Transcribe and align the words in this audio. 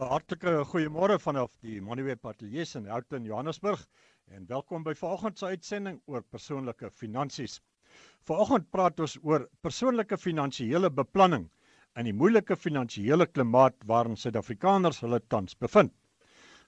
'n 0.00 0.08
Hartlike 0.08 0.52
goeiemôre 0.70 1.18
vanaf 1.20 1.50
die 1.60 1.80
Monuweb 1.84 2.24
Atelier 2.24 2.68
in 2.78 2.86
Houghton, 2.88 3.26
Johannesburg 3.28 3.82
en 4.32 4.46
welkom 4.48 4.86
by 4.86 4.94
vanoggend 4.96 5.38
se 5.38 5.50
uitsending 5.52 5.98
oor 6.06 6.22
persoonlike 6.22 6.88
finansies. 7.00 7.58
Vanoggend 8.24 8.70
praat 8.72 9.02
ons 9.04 9.18
oor 9.20 9.44
persoonlike 9.60 10.16
finansiële 10.16 10.90
beplanning 10.90 11.44
in 12.00 12.08
die 12.08 12.16
moeilike 12.16 12.56
finansiële 12.56 13.26
klimaat 13.26 13.76
waarin 13.84 14.16
Suid-Afrikaners 14.16 15.02
hulle 15.04 15.20
tans 15.28 15.58
bevind. 15.60 15.92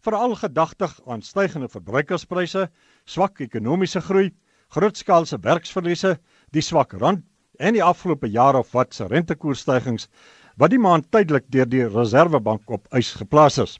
Veral 0.04 0.36
gedagtig 0.36 1.00
aan 1.08 1.24
stygende 1.24 1.72
verbruikerspryse, 1.72 2.68
swak 3.06 3.40
ekonomiese 3.40 4.04
groei, 4.04 4.34
grootskaalse 4.76 5.40
werksverliese, 5.40 6.18
die 6.52 6.62
swak 6.62 6.92
rand 7.00 7.24
en 7.56 7.72
die 7.72 7.84
afgelope 7.84 8.28
jaar 8.28 8.60
of 8.60 8.72
wat 8.76 8.92
se 8.92 9.08
rentekoersstygings 9.08 10.10
wat 10.60 10.74
die 10.74 10.80
maand 10.80 11.10
tydelik 11.14 11.46
deur 11.54 11.68
die 11.70 11.86
Reserwebank 11.88 12.70
op 12.70 12.86
ys 12.94 13.14
geplaas 13.18 13.58
is. 13.62 13.78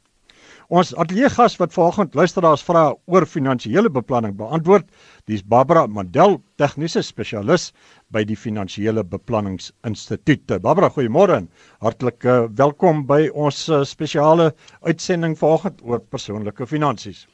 Ons 0.73 0.95
ateljeegas 0.97 1.59
wat 1.61 1.75
vanoggend 1.75 2.15
luisteraars 2.17 2.63
vra 2.65 2.85
oor 3.13 3.27
finansiële 3.29 3.91
beplanning 3.93 4.33
beantwoord, 4.39 4.87
dis 5.29 5.45
Barbara 5.45 5.85
Mandel, 5.87 6.39
tegniese 6.57 7.03
spesialis 7.05 7.69
by 8.09 8.25
die 8.25 8.37
Finansiële 8.37 9.05
Beplanningsinstituut. 9.05 10.57
Barbara, 10.65 10.89
goeiemôre 10.89 11.43
hartlik 11.85 12.25
uh, 12.25 12.47
welkom 12.57 13.05
by 13.07 13.29
ons 13.35 13.69
uh, 13.69 13.85
spesiale 13.85 14.53
uitsending 14.89 15.37
vanoggend 15.37 15.85
oor 15.85 16.01
persoonlike 16.01 16.67
finansies. 16.67 17.27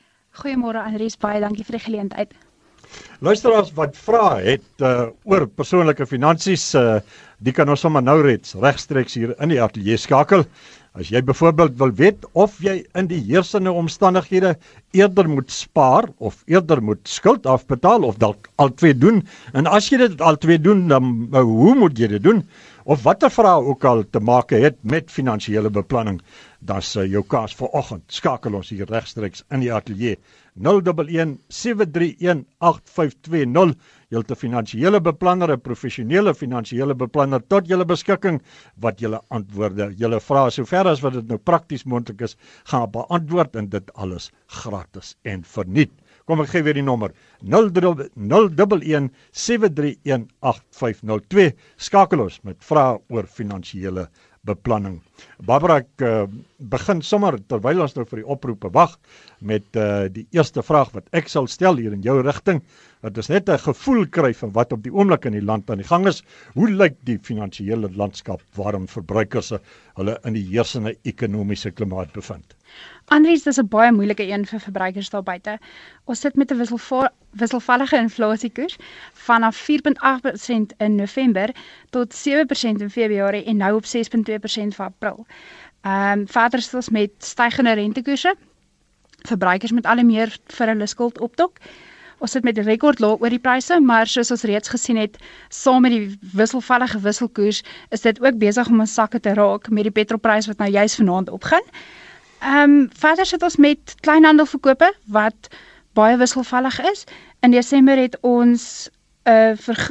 Goeiemôre 0.42 0.82
Andrius, 0.82 1.18
baie 1.18 1.40
dankie 1.42 1.66
vir 1.66 1.78
die 1.78 1.86
geleentheid. 1.86 2.38
Luisteraars 3.20 3.72
wat 3.76 3.96
vra 4.00 4.38
het 4.40 4.84
uh, 4.84 5.10
oor 5.28 5.44
persoonlike 5.46 6.06
finansies, 6.08 6.70
uh, 6.78 7.02
die 7.44 7.52
kan 7.52 7.68
ons 7.68 7.82
sommer 7.84 8.00
nou 8.04 8.16
reeds 8.24 8.54
regstreeks 8.56 9.18
hier 9.18 9.34
in 9.44 9.52
die 9.52 9.60
ateljee 9.60 10.00
skakel. 10.00 10.46
As 10.96 11.10
jy 11.12 11.20
byvoorbeeld 11.22 11.76
wil 11.78 11.92
weet 11.95 12.24
of 12.32 12.56
jy 12.64 12.80
in 12.98 13.06
die 13.12 13.20
heersende 13.28 13.70
omstandighede 13.76 14.56
eerder 14.96 15.28
moet 15.30 15.52
spaar 15.54 16.09
of 16.18 16.40
eerder 16.50 16.80
moet 16.82 17.04
skuld 17.06 17.46
afbetaal 17.46 18.09
of 18.09 18.18
dalk 18.18 18.48
al 18.59 18.73
twee 18.74 18.96
doen 18.96 19.20
en 19.54 19.70
as 19.70 19.93
jy 19.93 20.00
dit 20.02 20.24
al 20.24 20.40
twee 20.43 20.59
doen 20.59 20.88
dan 20.90 21.12
uh, 21.30 21.45
hoe 21.46 21.76
moet 21.78 22.00
jy 22.00 22.09
dit 22.16 22.24
doen? 22.24 22.43
Of 22.90 23.04
watter 23.06 23.30
vrae 23.30 23.60
ook 23.68 23.84
al 23.84 24.02
te 24.10 24.24
maak 24.24 24.50
het 24.56 24.80
met 24.82 25.12
finansiële 25.15 25.70
beplanning 25.70 26.18
dan 26.59 26.82
se 26.82 27.04
jou 27.06 27.22
kaas 27.22 27.54
vir 27.54 27.70
oggend. 27.70 28.02
Skakel 28.09 28.56
ons 28.59 28.72
hier 28.74 28.88
regstreeks 28.90 29.45
in 29.52 29.62
die 29.62 29.70
ateljee 29.72 30.18
011 30.56 31.38
731 31.48 32.45
8520 32.59 33.74
julle 34.10 34.37
finansiële 34.37 35.01
beplanner 35.01 35.52
'n 35.54 35.60
professionele 35.60 36.34
finansiële 36.34 36.95
beplanner 36.95 37.40
tot 37.48 37.68
julle 37.68 37.84
beskikking 37.84 38.40
wat 38.80 39.01
julle 39.01 39.21
antwoorde 39.30 39.93
julle 39.96 40.21
vrae 40.21 40.51
sover 40.51 40.87
as 40.87 41.02
wat 41.02 41.12
dit 41.12 41.28
nou 41.28 41.38
prakties 41.38 41.84
moontlik 41.84 42.21
is 42.23 42.37
gaan 42.65 42.90
beantwoord 42.90 43.56
en 43.56 43.68
dit 43.68 43.95
alles 43.95 44.30
gratis 44.46 45.16
en 45.23 45.45
verniet. 45.45 45.93
Kom 46.26 46.40
ek 46.40 46.48
gee 46.52 46.62
weer 46.62 46.74
die 46.74 46.82
nommer 46.82 47.10
011 47.43 48.09
731 49.32 50.26
8502 50.40 51.54
skakel 51.76 52.21
ons 52.21 52.40
met 52.43 52.56
vrae 52.65 52.98
oor 53.09 53.26
finansiële 53.26 54.09
beplanning. 54.49 55.01
Barbara 55.45 55.80
ek 55.83 56.05
uh, 56.05 56.24
begin 56.73 57.02
sommer 57.05 57.37
terwyl 57.51 57.83
ons 57.85 57.96
nou 57.96 58.07
vir 58.09 58.23
die 58.23 58.29
oproepe 58.35 58.71
wag 58.73 58.96
met 59.41 59.66
uh, 59.77 60.09
die 60.13 60.27
eerste 60.37 60.65
vraag 60.65 60.95
wat 60.96 61.10
ek 61.16 61.29
sal 61.29 61.49
stel 61.51 61.80
hier 61.80 61.93
in 61.96 62.05
jou 62.07 62.16
rigting. 62.24 62.63
Dit 63.01 63.16
is 63.16 63.29
net 63.32 63.48
'n 63.48 63.59
gevoel 63.59 64.06
kry 64.12 64.34
van 64.34 64.50
wat 64.53 64.72
op 64.72 64.82
die 64.82 64.93
oomblik 64.93 65.25
in 65.25 65.32
die 65.32 65.44
land 65.50 65.70
aan 65.70 65.78
die 65.81 65.87
gang 65.87 66.06
is. 66.06 66.22
Hoe 66.53 66.70
lyk 66.70 66.97
die 67.09 67.19
finansiële 67.22 67.88
landskap 67.97 68.43
waarin 68.54 68.88
verbruikers 68.88 69.53
hulle 69.94 70.19
in 70.25 70.32
die 70.37 70.44
heersende 70.50 70.97
ekonomiese 71.03 71.71
klimaat 71.71 72.12
bevind? 72.12 72.54
Andries, 73.09 73.43
dis 73.43 73.59
'n 73.59 73.69
baie 73.69 73.93
moeilike 73.93 74.26
een 74.28 74.44
vir 74.47 74.60
verbruikers 74.60 75.10
daar 75.10 75.22
buite. 75.22 75.59
Ons 76.04 76.21
sit 76.21 76.37
met 76.37 76.53
'n 76.53 76.59
wisselvallige 77.31 77.97
inflasiekoers 77.97 78.76
vanaf 79.12 79.56
4.8% 79.56 80.72
in 80.78 80.94
November 80.94 81.55
tot 81.91 82.15
7% 82.15 82.81
in 82.81 82.91
Februarie 82.91 83.44
en 83.44 83.56
nou 83.56 83.75
op 83.77 83.84
6.2% 83.84 84.75
vir 84.75 84.84
April. 84.84 85.27
Ehm 85.81 86.19
um, 86.19 86.28
verder 86.28 86.59
is 86.59 86.75
ons 86.75 86.88
met 86.88 87.11
stygende 87.19 87.72
rentekoerse. 87.72 88.34
Verbruikers 89.22 89.72
moet 89.72 89.87
al 89.87 90.05
meer 90.05 90.38
vir 90.47 90.67
hulle 90.67 90.87
skuld 90.87 91.21
optok. 91.21 91.59
Ons 92.20 92.34
sit 92.36 92.44
met 92.44 92.58
rekord 92.58 93.00
lae 93.00 93.16
oor 93.16 93.32
die 93.32 93.41
pryse, 93.41 93.78
maar 93.81 94.08
soos 94.10 94.31
ons 94.34 94.44
reeds 94.48 94.69
gesien 94.69 94.98
het, 95.00 95.16
saam 95.48 95.82
met 95.86 95.94
die 95.94 96.19
wisselvallige 96.36 97.00
wisselkoers, 97.00 97.62
is 97.97 98.04
dit 98.04 98.20
ook 98.20 98.36
besig 98.42 98.69
om 98.69 98.82
ons 98.84 98.94
sakke 98.94 99.20
te 99.20 99.32
raak 99.38 99.70
met 99.72 99.88
die 99.88 99.94
petrolprys 99.97 100.48
wat 100.50 100.60
nou 100.60 100.69
juis 100.70 100.98
vanaand 101.00 101.32
opgaan. 101.32 101.64
Ehm 102.41 102.76
um, 102.76 102.88
verder 102.97 103.26
sit 103.26 103.42
ons 103.42 103.56
met 103.56 103.94
kleinhandelverkope 104.04 104.92
wat 105.16 105.48
baie 105.97 106.16
wisselvallig 106.16 106.81
is. 106.92 107.04
In 107.44 107.56
Desember 107.56 107.97
het 107.97 108.16
ons 108.20 108.88
'n 109.25 109.31
uh, 109.31 109.56
ver 109.56 109.91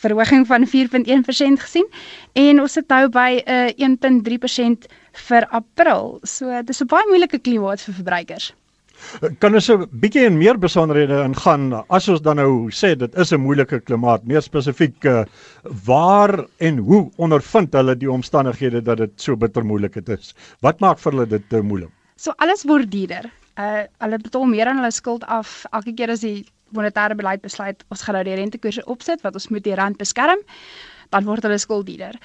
verhoging 0.00 0.46
van 0.46 0.66
4.1% 0.66 1.62
gesien 1.62 1.86
en 2.32 2.60
ons 2.60 2.72
sit 2.72 2.88
nou 2.88 3.08
by 3.08 3.42
'n 3.46 3.86
uh, 3.86 3.88
1.3% 3.88 4.88
vir 5.12 5.46
April. 5.48 6.18
So 6.22 6.62
dis 6.62 6.80
'n 6.80 6.86
baie 6.86 7.06
moeilike 7.08 7.38
klimaat 7.38 7.80
vir 7.80 7.94
verbruikers. 7.94 8.52
Kan 9.42 9.54
ons 9.54 9.68
'n 9.70 9.86
bietjie 10.02 10.26
in 10.26 10.38
meer 10.38 10.58
besonderhede 10.58 11.22
ingaan 11.24 11.72
as 11.88 12.08
ons 12.08 12.22
dan 12.22 12.36
nou 12.36 12.70
sê 12.70 12.94
dit 12.96 13.14
is 13.18 13.32
'n 13.32 13.40
moeilike 13.40 13.80
klimaat, 13.80 14.24
meer 14.24 14.42
spesifiek 14.42 15.04
uh, 15.04 15.24
waar 15.86 16.46
en 16.58 16.78
hoe 16.78 17.10
ondervind 17.16 17.72
hulle 17.72 17.96
die 17.96 18.10
omstandighede 18.10 18.82
dat 18.82 18.98
dit 18.98 19.12
so 19.16 19.36
bitter 19.36 19.64
moeilik 19.64 19.96
is? 19.96 20.34
Wat 20.60 20.80
maak 20.80 20.98
vir 20.98 21.12
hulle 21.12 21.26
dit 21.26 21.48
te 21.48 21.62
moeilik? 21.62 21.90
So 22.16 22.32
alles 22.38 22.64
word 22.64 22.90
duurder. 22.90 23.30
Uh 23.58 23.84
hulle 23.98 24.18
betaal 24.18 24.46
meer 24.46 24.66
aan 24.66 24.76
hulle 24.76 24.90
skuld 24.90 25.24
af 25.24 25.64
elke 25.72 25.94
keer 25.94 26.10
as 26.10 26.20
die 26.20 26.46
monetêre 26.76 27.16
beleid 27.16 27.42
besluit 27.42 27.84
ons 27.90 28.02
gaan 28.02 28.14
nou 28.14 28.24
die 28.24 28.36
rentekoerse 28.38 28.84
opsit 28.86 29.22
wat 29.22 29.34
ons 29.34 29.48
moet 29.48 29.64
die 29.64 29.74
rand 29.74 29.98
beskerm, 29.98 30.38
dan 31.10 31.24
word 31.24 31.42
hulle 31.42 31.58
skuld 31.58 31.86
duurder. 31.86 32.18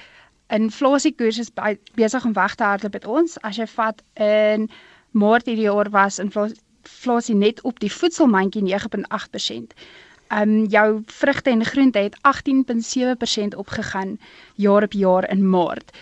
Inflasiekoers 0.54 1.38
is 1.38 1.50
besig 1.98 2.24
om 2.24 2.32
weg 2.32 2.54
te 2.54 2.64
hardloop 2.64 2.92
met 2.92 3.06
ons. 3.06 3.38
As 3.42 3.58
jy 3.58 3.66
vat 3.66 4.02
in 4.14 4.68
Maart 5.16 5.46
hierdie 5.48 5.66
jaar 5.66 5.88
was 5.90 6.20
inflasie 6.22 6.60
inflasie 6.86 7.36
net 7.36 7.62
op 7.66 7.80
die 7.82 7.92
voedselmandjie 7.92 8.64
9.8%. 8.66 9.78
Ehm 10.26 10.42
um, 10.42 10.64
jou 10.66 11.02
vrugte 11.06 11.50
en 11.50 11.64
groente 11.64 11.98
het 11.98 12.16
18.7% 12.26 13.56
opgegaan 13.56 14.18
jaar 14.54 14.82
op 14.82 14.92
jaar 14.92 15.30
in 15.30 15.48
Maart. 15.50 15.92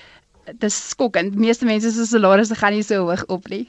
Dis 0.59 0.77
skokkend. 0.89 1.35
Meeste 1.37 1.65
mense 1.65 1.91
se 1.91 2.07
salarisse 2.07 2.55
gaan 2.55 2.73
nie 2.73 2.83
so 2.83 3.05
hoog 3.05 3.25
op 3.27 3.49
nie. 3.49 3.67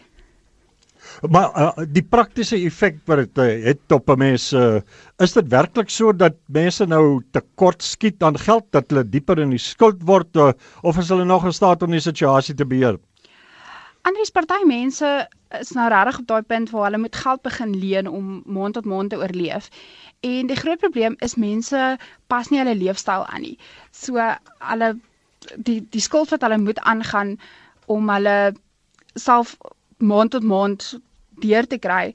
Maar 1.29 1.51
uh, 1.59 1.85
die 1.91 2.03
praktiese 2.03 2.57
effek 2.57 2.97
wat 3.05 3.17
dit 3.17 3.37
uh, 3.43 3.65
het 3.65 3.91
op 3.91 4.09
'n 4.09 4.17
mens 4.17 4.53
uh, 4.53 4.79
is 5.17 5.33
dit 5.33 5.47
werklik 5.47 5.89
so 5.89 6.13
dat 6.13 6.33
mense 6.45 6.85
nou 6.85 7.21
tekort 7.31 7.83
skiet 7.83 8.23
aan 8.23 8.37
geld 8.37 8.65
dat 8.71 8.89
hulle 8.89 9.09
dieper 9.09 9.39
in 9.39 9.49
die 9.49 9.59
skuld 9.59 10.03
word 10.03 10.35
uh, 10.35 10.51
of 10.81 10.97
is 10.97 11.09
hulle 11.09 11.25
nog 11.25 11.45
in 11.45 11.53
staat 11.53 11.83
om 11.83 11.91
die 11.91 11.99
situasie 11.99 12.55
te 12.55 12.65
beheer? 12.65 12.97
Andries 14.01 14.31
party 14.31 14.63
mense 14.65 15.27
is 15.59 15.71
nou 15.77 15.88
regtig 15.89 16.19
op 16.19 16.27
daai 16.27 16.41
punt 16.41 16.69
waar 16.69 16.88
hulle 16.89 17.01
moet 17.03 17.16
geld 17.16 17.41
begin 17.41 17.75
leen 17.79 18.07
om 18.07 18.41
maand 18.45 18.73
tot 18.73 18.85
maand 18.85 19.09
te 19.09 19.17
oorleef. 19.17 19.69
En 20.19 20.47
die 20.47 20.55
groot 20.55 20.79
probleem 20.79 21.16
is 21.19 21.35
mense 21.35 21.97
pas 22.27 22.49
nie 22.49 22.59
hulle 22.59 22.75
leefstyl 22.75 23.25
aan 23.25 23.41
nie. 23.41 23.57
So 23.91 24.21
hulle 24.71 24.95
die 25.55 25.81
die 25.89 26.01
skuld 26.01 26.29
wat 26.29 26.41
hulle 26.41 26.57
moet 26.57 26.79
aangaan 26.79 27.35
om 27.85 28.09
hulle 28.09 28.53
self 29.13 29.57
maand 29.97 30.31
tot 30.31 30.44
maand 30.44 30.99
deur 31.44 31.67
te 31.67 31.77
kry 31.77 32.13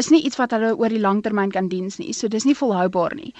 is 0.00 0.08
nie 0.08 0.22
iets 0.24 0.38
wat 0.40 0.54
hulle 0.56 0.72
oor 0.76 0.88
die 0.88 1.02
langtermyn 1.02 1.52
kan 1.52 1.68
diens 1.68 1.98
nie. 2.00 2.12
So 2.16 2.28
dis 2.28 2.46
nie 2.48 2.56
volhoubaar 2.56 3.14
nie. 3.14 3.32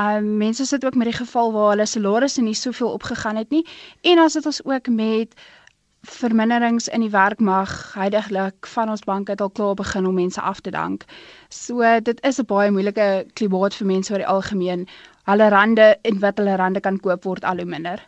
Um 0.00 0.36
mense 0.36 0.66
sit 0.66 0.84
ook 0.84 0.94
met 0.94 1.08
die 1.10 1.16
geval 1.16 1.52
waar 1.52 1.70
hulle 1.72 1.86
salarisse 1.86 2.42
nie 2.42 2.54
soveel 2.58 2.90
opgegaan 2.92 3.36
het 3.36 3.50
nie 3.50 3.64
en 4.02 4.16
dan 4.16 4.30
sit 4.30 4.46
ons 4.46 4.64
ook 4.64 4.88
met 4.88 5.34
verminderings 6.10 6.88
in 6.88 7.00
die 7.00 7.10
werkmag 7.10 7.70
heidaglik 7.94 8.66
van 8.66 8.90
ons 8.92 9.04
banke 9.04 9.32
het 9.32 9.40
al 9.40 9.50
klaar 9.50 9.74
begin 9.74 10.06
om 10.06 10.14
mense 10.14 10.40
af 10.40 10.60
te 10.60 10.70
dank. 10.70 11.04
So 11.48 11.82
dit 12.00 12.20
is 12.24 12.40
'n 12.40 12.46
baie 12.46 12.70
moeilike 12.70 13.26
klimaat 13.34 13.74
vir 13.74 13.86
mense 13.86 14.12
oor 14.12 14.18
die 14.18 14.26
algemeen. 14.26 14.86
Hulle 15.24 15.48
rande 15.48 15.96
en 16.02 16.18
wat 16.20 16.38
hulle 16.38 16.56
rande 16.56 16.80
kan 16.80 16.98
koop 16.98 17.24
word 17.24 17.44
al 17.44 17.56
hoe 17.56 17.64
minder. 17.64 18.00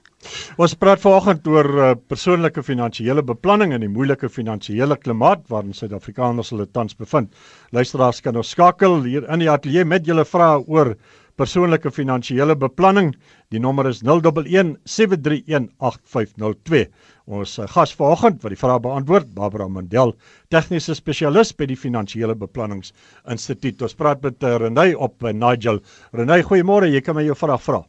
Ons 0.58 0.74
praat 0.74 1.00
vanoggend 1.00 1.46
oor 1.46 1.68
uh, 1.78 1.94
persoonlike 2.08 2.62
finansiële 2.62 3.22
beplanning 3.22 3.72
in 3.72 3.80
die 3.80 3.88
moeilike 3.88 4.28
finansiële 4.28 4.96
klimaat 4.96 5.48
waarin 5.48 5.74
Suid-Afrikaners 5.74 6.50
hulle 6.50 6.66
tans 6.66 6.96
bevind. 6.96 7.34
Luisteraars 7.70 8.20
kan 8.20 8.36
ons 8.36 8.50
skakel 8.50 9.02
hier 9.02 9.28
in 9.32 9.38
die 9.38 9.50
ateljee 9.50 9.84
met 9.84 10.06
julle 10.06 10.24
vrae 10.24 10.64
oor 10.66 10.96
persoonlike 11.36 11.90
finansiële 11.92 12.56
beplanning. 12.56 13.14
Die 13.52 13.60
nommer 13.60 13.88
is 13.90 14.02
011 14.02 14.76
731 14.84 15.68
8502. 15.78 16.86
Ons 17.26 17.56
uh, 17.58 17.66
gas 17.66 17.90
vanoggend 17.98 18.38
wat 18.44 18.52
die 18.54 18.58
vraag 18.58 18.84
beantwoord, 18.84 19.32
Barbara 19.34 19.66
Mandel, 19.66 20.12
tegniese 20.54 20.94
spesialis 20.94 21.50
by 21.58 21.66
die 21.66 21.78
Finansiële 21.78 22.36
Beplanningsinstituut. 22.38 23.82
Ons 23.82 23.96
praat 23.98 24.22
met 24.22 24.46
uh, 24.46 24.52
Renay 24.62 24.92
op 24.94 25.26
uh, 25.26 25.32
Nigel. 25.34 25.80
Renay, 26.14 26.44
goeiemôre. 26.46 26.86
Jy 26.86 27.00
kan 27.02 27.18
my 27.18 27.24
jou 27.26 27.34
vraag 27.34 27.64
vra. 27.64 27.80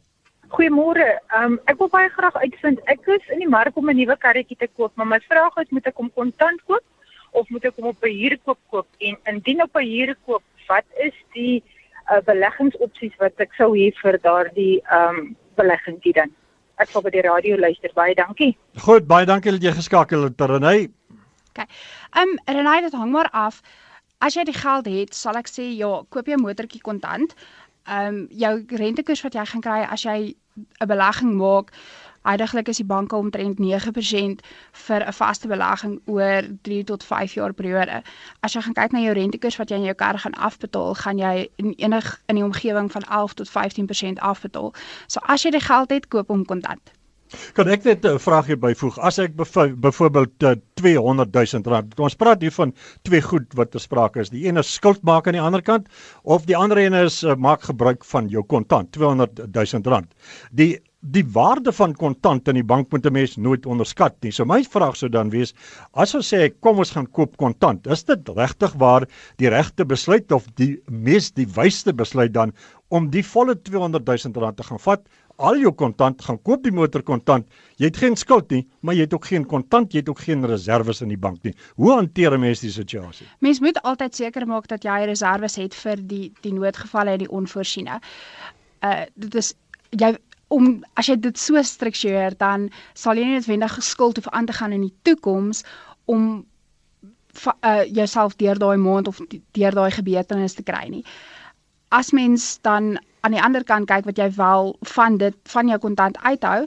Goeiemôre. 0.50 1.06
Ehm 1.30 1.54
um, 1.54 1.58
ek 1.70 1.78
wil 1.78 1.90
baie 1.92 2.08
graag 2.16 2.34
uitvind. 2.42 2.82
Ek 2.90 3.06
is 3.14 3.30
in 3.30 3.44
die 3.44 3.50
mark 3.52 3.76
om 3.78 3.90
'n 3.90 3.96
nuwe 4.00 4.16
karretjie 4.18 4.58
te 4.58 4.66
koop, 4.66 4.90
maar 4.96 5.06
my 5.06 5.20
vraag 5.28 5.54
is 5.62 5.70
moet 5.70 5.86
ek 5.86 6.02
hom 6.02 6.10
kontant 6.18 6.64
koop 6.66 6.82
of 7.30 7.46
moet 7.54 7.64
ek 7.70 7.76
hom 7.76 7.92
op 7.92 8.02
'n 8.02 8.10
huurkoop 8.10 8.58
koop? 8.74 8.88
En 8.98 9.14
indien 9.30 9.62
op 9.62 9.76
'n 9.76 9.86
huurkoop, 9.86 10.42
wat 10.66 10.88
is 10.98 11.14
die 11.34 11.62
uh, 12.10 12.18
beleggingsopsies 12.26 13.14
wat 13.22 13.38
ek 13.38 13.54
sou 13.54 13.70
hê 13.78 13.92
vir 14.02 14.18
daardie 14.18 14.82
ehm 14.90 15.22
um, 15.22 15.36
beleggingkie 15.54 16.12
dan? 16.12 16.34
Ek 16.78 16.90
sal 16.90 17.02
by 17.02 17.10
die 17.10 17.24
radio 17.26 17.56
luister. 17.56 17.90
Baie 17.94 18.14
dankie. 18.14 18.56
Goed, 18.84 19.06
baie 19.06 19.26
dankie 19.26 19.50
dat 19.50 19.62
jy 19.62 19.72
geskakel 19.72 20.22
het, 20.28 20.40
Renay. 20.40 20.88
OK. 21.50 21.64
Ehm 22.14 22.28
um, 22.28 22.38
Renay, 22.46 22.80
dit 22.80 22.92
hang 22.92 23.10
maar 23.12 23.30
af. 23.32 23.62
As 24.18 24.34
jy 24.34 24.44
die 24.44 24.54
geld 24.54 24.86
het, 24.86 25.14
sal 25.14 25.38
ek 25.38 25.48
sê 25.50 25.64
ja, 25.76 26.02
koop 26.08 26.26
jy 26.26 26.34
'n 26.34 26.42
motortjie 26.42 26.82
kontant 26.82 27.34
ehm 27.88 28.06
um, 28.06 28.26
jou 28.30 28.64
rentekoers 28.68 29.22
wat 29.24 29.34
jy 29.34 29.44
gaan 29.48 29.64
kry 29.64 29.80
as 29.88 30.02
jy 30.04 30.34
'n 30.80 30.88
belegging 30.90 31.34
maak, 31.40 31.72
heidaglik 32.22 32.68
is 32.68 32.76
die 32.76 32.86
banke 32.86 33.16
omtrent 33.16 33.58
9% 33.58 34.42
vir 34.86 35.06
'n 35.06 35.12
vaste 35.12 35.48
belegging 35.48 36.00
oor 36.06 36.42
3 36.62 36.84
tot 36.84 37.04
5 37.04 37.34
jaar 37.34 37.52
periode. 37.52 38.02
As 38.40 38.52
jy 38.52 38.60
gaan 38.60 38.74
kyk 38.74 38.92
na 38.92 39.00
jou 39.00 39.14
rentekoers 39.14 39.56
wat 39.56 39.70
jy 39.70 39.76
in 39.76 39.84
jou 39.84 39.94
kar 39.94 40.18
gaan 40.18 40.34
afbetaal, 40.34 40.94
gaan 40.94 41.18
jy 41.18 41.48
in 41.56 41.74
enig 41.76 42.22
in 42.26 42.34
die 42.34 42.44
omgewing 42.44 42.92
van 42.92 43.02
11 43.02 43.34
tot 43.34 43.50
15% 43.50 44.18
afbetaal. 44.18 44.74
So 45.06 45.20
as 45.22 45.42
jy 45.42 45.50
die 45.50 45.60
geld 45.60 45.90
het, 45.90 46.08
koop 46.08 46.28
hom 46.28 46.44
kontant. 46.44 46.92
Kan 47.52 47.68
ek 47.68 47.84
net 47.84 48.06
'n 48.08 48.18
vraagie 48.18 48.56
byvoeg? 48.56 48.98
As 48.98 49.18
ek 49.18 49.34
byvoorbeeld 49.36 50.44
uh, 50.48 50.54
200 50.80 51.32
000 51.34 51.62
rand, 51.72 51.98
ons 52.00 52.16
praat 52.16 52.40
hier 52.40 52.52
van 52.52 52.72
twee 53.02 53.20
goed 53.22 53.52
wat 53.54 53.70
ter 53.70 53.80
sprake 53.80 54.20
is. 54.20 54.30
Die 54.30 54.46
een 54.46 54.56
is 54.56 54.72
skuld 54.72 55.02
maak 55.02 55.26
aan 55.26 55.36
die 55.36 55.44
ander 55.44 55.62
kant 55.62 55.88
of 56.22 56.46
die 56.48 56.56
ander 56.56 56.78
een 56.78 56.94
is 56.94 57.22
uh, 57.22 57.34
maak 57.36 57.68
gebruik 57.68 58.04
van 58.04 58.28
jou 58.28 58.44
kontant, 58.44 58.92
200 58.92 59.44
000 59.52 59.82
rand. 59.84 60.14
Die 60.52 60.80
die 61.00 61.24
waarde 61.32 61.72
van 61.72 61.94
kontant 61.94 62.48
in 62.50 62.56
die 62.58 62.66
bank 62.66 62.90
moet 62.90 63.06
'n 63.06 63.12
mens 63.12 63.36
nooit 63.36 63.66
onderskat 63.66 64.16
nie. 64.22 64.32
So 64.32 64.44
my 64.44 64.64
vraag 64.64 64.96
sou 64.96 65.08
dan 65.08 65.30
wees, 65.30 65.54
as 65.92 66.14
ons 66.14 66.34
sê 66.34 66.50
kom 66.60 66.78
ons 66.78 66.90
gaan 66.90 67.06
koop 67.06 67.36
kontant, 67.36 67.86
is 67.86 68.04
dit 68.04 68.28
regtig 68.28 68.72
waar 68.72 69.06
die 69.36 69.48
regte 69.48 69.84
besluit 69.84 70.32
of 70.32 70.46
die 70.56 70.82
mees 70.90 71.30
die 71.30 71.46
wysste 71.46 71.92
besluit 71.92 72.32
dan 72.32 72.52
om 72.88 73.10
die 73.10 73.22
volle 73.22 73.54
200 73.54 74.04
000 74.04 74.40
rand 74.42 74.56
te 74.56 74.62
gaan 74.62 74.78
vat 74.78 75.02
al 75.38 75.58
jou 75.62 75.70
kontant 75.72 76.22
gaan 76.22 76.38
koop 76.42 76.64
die 76.64 76.72
motor 76.74 77.02
kontant. 77.02 77.46
Jy 77.78 77.86
het 77.92 77.96
geen 77.96 78.16
skuld 78.16 78.50
nie, 78.50 78.64
maar 78.82 78.94
jy 78.94 79.06
het 79.06 79.14
ook 79.14 79.28
geen 79.30 79.46
kontant, 79.46 79.92
jy 79.92 80.02
het 80.02 80.08
ook 80.08 80.18
geen 80.26 80.44
reserves 80.46 81.02
in 81.04 81.08
die 81.08 81.20
bank 81.20 81.44
nie. 81.44 81.54
Hoe 81.76 81.92
hanteer 81.94 82.34
'n 82.34 82.40
mens 82.40 82.60
die 82.60 82.70
situasie? 82.70 83.26
Mens 83.40 83.60
moet 83.60 83.80
altyd 83.82 84.14
seker 84.14 84.46
maak 84.46 84.66
dat 84.66 84.82
jy 84.82 85.04
reserves 85.06 85.56
het 85.56 85.74
vir 85.74 85.96
die 85.96 86.32
die 86.42 86.52
noodgevalle 86.52 87.10
en 87.10 87.18
die 87.18 87.30
onvoorsiene. 87.30 88.00
Uh 88.82 89.04
dit 89.14 89.34
is 89.34 89.54
jy 89.90 90.16
om 90.48 90.84
as 90.94 91.08
jy 91.08 91.16
dit 91.20 91.38
so 91.38 91.62
struktureer 91.62 92.36
dan 92.40 92.68
sal 92.94 93.16
jy 93.16 93.26
nie 93.26 93.38
noodwendig 93.38 93.74
geskuld 93.80 94.20
hoef 94.20 94.28
aan 94.32 94.46
te 94.46 94.56
gaan 94.56 94.72
in 94.72 94.86
die 94.86 94.94
toekoms 95.02 95.64
om 96.04 96.44
uh 97.62 97.84
jouself 97.94 98.34
deur 98.36 98.58
daai 98.58 98.76
maand 98.76 99.08
of 99.08 99.20
deur 99.52 99.74
daai 99.74 99.90
gebeurtenis 99.94 100.56
te 100.58 100.64
kry 100.66 100.88
nie. 100.90 101.04
As 101.94 102.10
mens 102.10 102.58
dan 102.66 102.96
aan 103.20 103.34
die 103.36 103.42
ander 103.42 103.64
kant 103.64 103.88
kyk 103.88 104.06
wat 104.08 104.18
jy 104.18 104.30
wel 104.36 104.76
van 104.94 105.18
dit 105.18 105.36
van 105.52 105.68
jou 105.68 105.78
kontant 105.78 106.18
uithou 106.18 106.66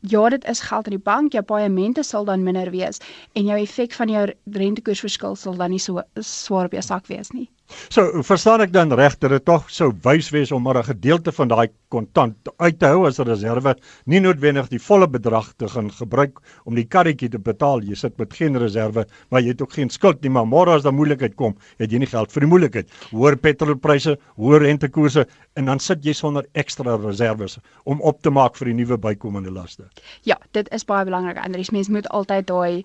ja 0.00 0.28
dit 0.28 0.44
is 0.44 0.60
geld 0.60 0.86
in 0.86 0.96
die 0.96 1.04
bank 1.04 1.32
jou 1.32 1.42
paemente 1.42 2.02
sal 2.06 2.24
dan 2.24 2.44
minder 2.46 2.70
wees 2.70 3.00
en 3.32 3.48
jou 3.50 3.58
effek 3.58 3.92
van 3.98 4.08
jou 4.08 4.26
rentekoersverskil 4.58 5.36
sal 5.36 5.56
dan 5.58 5.74
nie 5.74 5.82
so 5.82 6.02
swaar 6.20 6.70
op 6.70 6.76
jou 6.76 6.82
sak 6.82 7.08
wees 7.10 7.32
nie 7.34 7.48
So, 7.92 8.22
verstaan 8.26 8.62
ek 8.64 8.72
dan 8.72 8.92
reg 8.92 9.18
dat 9.20 9.30
dit 9.30 9.44
tog 9.44 9.68
sou 9.70 9.90
wys 10.04 10.30
wees 10.34 10.52
om 10.52 10.62
maar 10.62 10.78
'n 10.78 10.90
gedeelte 10.92 11.32
van 11.32 11.48
daai 11.48 11.68
kontant 11.88 12.36
uit 12.56 12.78
te 12.78 12.86
hou 12.86 13.06
as 13.06 13.18
'n 13.18 13.28
reserve, 13.28 13.74
nie 14.06 14.20
noodwendig 14.20 14.68
die 14.68 14.78
volle 14.78 15.08
bedrag 15.08 15.52
te 15.56 15.68
gaan 15.68 15.90
gebruik 15.90 16.38
om 16.64 16.74
die 16.74 16.84
karretjie 16.84 17.28
te 17.28 17.38
betaal. 17.38 17.82
Jy 17.82 17.94
sit 17.94 18.18
met 18.18 18.32
geen 18.32 18.56
reserve, 18.58 19.06
maar 19.30 19.40
jy 19.40 19.48
het 19.48 19.62
ook 19.62 19.72
geen 19.72 19.90
skuld 19.90 20.22
nie, 20.22 20.30
maar 20.30 20.46
môre 20.46 20.74
as 20.74 20.82
daar 20.82 20.92
moeilikheid 20.92 21.34
kom, 21.36 21.56
het 21.78 21.90
jy 21.90 21.98
nie 21.98 22.06
geld 22.06 22.32
vir 22.32 22.40
die 22.40 22.48
moeilikheid. 22.48 22.88
Hoër 23.10 23.36
petrolpryse, 23.36 24.18
hoër 24.36 24.62
rentekoerse 24.62 25.26
en 25.56 25.64
dan 25.64 25.78
sit 25.78 26.04
jy 26.04 26.12
sonder 26.12 26.46
ekstra 26.54 26.96
reserves 26.96 27.58
om 27.84 28.00
op 28.00 28.22
te 28.22 28.30
maak 28.30 28.56
vir 28.56 28.66
die 28.66 28.74
nuwe 28.74 28.98
bykomende 28.98 29.50
laste. 29.50 29.84
Ja, 30.22 30.36
dit 30.52 30.68
is 30.72 30.84
baie 30.84 31.04
belangrik. 31.04 31.36
Andries, 31.36 31.70
mens 31.70 31.88
moet 31.88 32.08
altyd 32.08 32.46
daai 32.46 32.84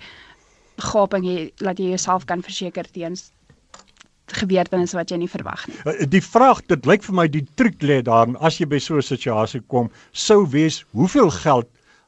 gaping 0.78 1.26
hê 1.26 1.52
dat 1.58 1.80
jy 1.80 1.90
jouself 1.90 2.26
kan 2.26 2.42
verseker 2.42 2.86
teens 2.92 3.32
gebeurtenisse 4.34 4.98
wat 4.98 5.12
jy 5.12 5.18
nie 5.18 5.32
verwag 5.32 5.68
nie. 5.68 5.78
Eh, 5.86 6.06
die 6.10 6.24
vraag, 6.24 6.66
dit 6.68 6.86
lyk 6.86 7.04
vir 7.04 7.16
my 7.16 7.28
die 7.28 7.46
truc 7.56 7.82
lê 7.82 8.02
daarin 8.02 8.38
as 8.42 8.60
jy 8.60 8.66
by 8.66 8.80
so 8.80 8.98
'n 8.98 9.02
situasie 9.02 9.62
kom, 9.68 9.90
sou 10.12 10.46
wees 10.46 10.84
hoeveel 10.94 11.30
geld 11.30 11.68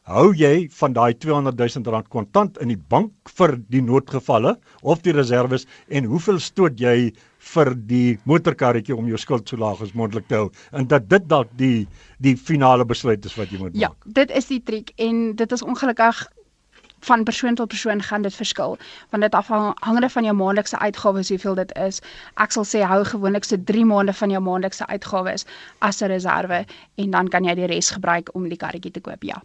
hou 0.09 0.31
jy 0.33 0.67
van 0.79 0.93
daai 0.95 1.13
200 1.13 1.59
000 1.59 1.93
rand 1.93 2.07
kontant 2.09 2.57
in 2.63 2.71
die 2.73 2.79
bank 2.93 3.11
vir 3.37 3.55
die 3.69 3.81
noodgevalle 3.85 4.55
of 4.81 5.03
die 5.05 5.13
reserves 5.13 5.67
en 5.87 6.07
hoeveel 6.09 6.39
stoot 6.41 6.79
jy 6.81 7.11
vir 7.53 7.73
die 7.91 8.17
motorkarretjie 8.29 8.95
om 8.95 9.07
jou 9.07 9.19
skuld 9.21 9.49
so 9.49 9.59
laag 9.61 9.83
as 9.85 9.93
moontlik 9.93 10.27
te 10.27 10.39
hou 10.39 10.49
en 10.73 10.89
dat 10.89 11.07
dit 11.11 11.29
dalk 11.29 11.51
die 11.61 11.85
die 12.25 12.35
finale 12.35 12.85
besluit 12.85 13.25
is 13.25 13.37
wat 13.37 13.53
jy 13.53 13.61
moet 13.61 13.77
ja, 13.77 13.93
maak. 13.93 14.01
Ja, 14.05 14.13
dit 14.23 14.35
is 14.41 14.49
die 14.49 14.61
triek 14.65 14.91
en 14.97 15.21
dit 15.39 15.55
is 15.55 15.63
ongelukkig 15.63 16.25
van 16.99 17.23
persoon 17.23 17.55
tot 17.55 17.67
persoon 17.67 18.01
gaan 18.01 18.21
dit 18.21 18.35
verskil 18.35 18.77
want 19.09 19.23
dit 19.23 19.33
afhangende 19.33 20.09
van 20.09 20.23
jou 20.23 20.35
maandelikse 20.35 20.79
uitgawes 20.79 21.29
hoeveel 21.29 21.55
dit 21.55 21.77
is. 21.77 22.01
Ek 22.35 22.51
sal 22.51 22.65
sê 22.65 22.81
hou 22.81 23.03
gewoonlik 23.03 23.43
so 23.43 23.57
3 23.57 23.85
maande 23.85 24.13
van 24.13 24.29
jou 24.29 24.41
maandelikse 24.41 24.87
uitgawes 24.87 25.45
as 25.79 26.01
'n 26.01 26.11
reserve 26.11 26.65
en 26.95 27.11
dan 27.11 27.27
kan 27.27 27.43
jy 27.43 27.55
die 27.55 27.67
res 27.67 27.89
gebruik 27.89 28.35
om 28.35 28.49
die 28.49 28.57
karretjie 28.57 28.91
te 28.91 29.01
koop. 29.01 29.23
Ja. 29.23 29.41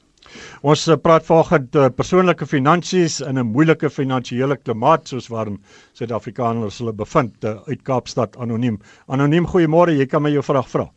Ons 0.63 0.89
uh, 0.89 0.97
praat 0.97 1.27
vanoggend 1.27 1.77
uh, 1.77 1.89
persoonlike 1.97 2.47
finansies 2.47 3.21
in 3.21 3.39
'n 3.39 3.47
moeilike 3.53 3.91
finansiële 3.91 4.57
klimaat 4.57 5.09
soos 5.09 5.29
waarin 5.29 5.59
Suid-Afrikaners 5.93 6.79
hulle 6.79 6.93
bevind 6.93 7.45
uh, 7.45 7.57
uit 7.69 7.83
Kaapstad 7.83 8.37
anoniem. 8.37 8.81
Anoniem, 9.07 9.47
goeiemôre, 9.47 9.97
jy 9.99 10.07
kan 10.07 10.23
my 10.23 10.31
jou 10.31 10.43
vraag 10.43 10.69
vra. 10.69 10.89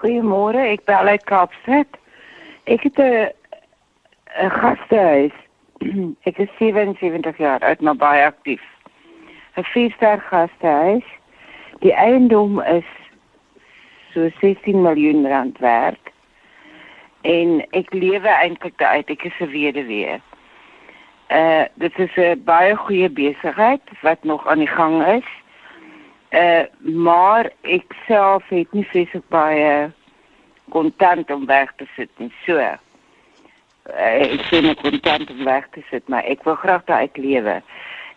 Goeiemôre, 0.00 0.62
ek 0.74 0.84
bel 0.86 1.14
uit 1.14 1.24
Kaapstad. 1.24 2.00
Ek 2.66 2.82
het 2.82 2.98
'n 2.98 3.32
'n 4.34 4.50
gastehuis. 4.50 5.32
ek 6.28 6.38
is 6.38 6.50
77 6.58 7.36
jaar 7.38 7.60
oud, 7.60 7.80
maar 7.80 7.96
baie 7.96 8.24
aktief. 8.24 8.62
'n 9.56 9.62
Vierster 9.62 10.20
gastehuis. 10.20 11.06
Die 11.80 11.94
eiendom 11.94 12.60
is 12.60 12.88
so 14.12 14.28
16 14.40 14.82
miljoen 14.82 15.26
rand 15.26 15.58
werd. 15.58 16.00
En 17.20 17.66
ek 17.70 17.92
lewe 17.92 18.28
eintlik 18.28 18.82
uit, 18.82 19.10
ek 19.10 19.24
is 19.24 19.38
'n 19.40 19.50
weduwee. 19.50 20.20
Uh 21.30 21.64
dit 21.74 21.98
is 21.98 22.16
'n 22.16 22.42
baie 22.44 22.76
goeie 22.76 23.10
besigheid 23.10 23.82
wat 24.00 24.24
nog 24.24 24.46
aan 24.46 24.58
die 24.58 24.74
gang 24.78 25.06
is. 25.06 25.28
Uh 26.30 26.64
maar 26.78 27.50
ek 27.62 27.94
self 28.06 28.48
het 28.48 28.72
nie 28.72 28.84
fisiek 28.84 29.28
baie 29.28 29.90
kontant 30.68 31.30
om 31.30 31.46
weg 31.46 31.72
te 31.76 31.86
sit 31.96 32.10
nie. 32.16 32.32
So 32.46 32.58
uh, 32.58 32.76
ek 33.92 34.44
sien 34.48 34.66
'n 34.66 34.74
kontant 34.80 35.30
om 35.30 35.44
weg 35.44 35.68
te 35.72 35.82
sit, 35.90 36.08
maar 36.08 36.24
ek 36.24 36.44
wil 36.44 36.54
graag 36.54 36.84
daar 36.84 37.04
uit 37.04 37.16
lewe. 37.16 37.62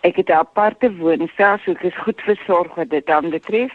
Ek 0.01 0.15
het 0.15 0.29
'n 0.29 0.39
aparte 0.39 0.95
woonstel, 0.95 1.57
so 1.57 1.71
ek 1.71 1.83
is 1.83 1.97
goed 1.97 2.21
versorg 2.21 2.75
wat 2.75 2.89
dit 2.89 3.05
dan 3.05 3.29
betref. 3.29 3.73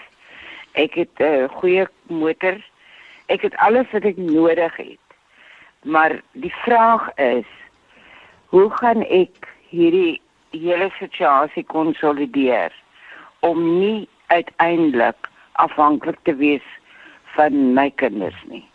Ek 0.73 0.95
het 0.95 1.19
'n 1.19 1.25
uh, 1.25 1.49
goeie 1.49 1.87
motor. 2.09 2.57
Ek 3.27 3.43
het 3.43 3.57
alles 3.57 3.91
wat 3.91 4.05
ek 4.05 4.17
nodig 4.17 4.77
het. 4.77 4.99
Maar 5.83 6.21
die 6.33 6.55
vraag 6.55 7.15
is, 7.15 7.47
hoe 8.47 8.71
gaan 8.71 9.03
ek 9.03 9.49
hierdie 9.69 10.21
hele 10.51 10.91
situasie 10.99 11.65
konsolideer 11.65 12.73
om 13.41 13.79
nie 13.79 14.09
uiteindelik 14.27 15.29
afhanklik 15.53 16.19
te 16.23 16.35
wees 16.35 16.67
van 17.25 17.75
my 17.75 17.91
kinders 17.91 18.43
nie? 18.49 18.72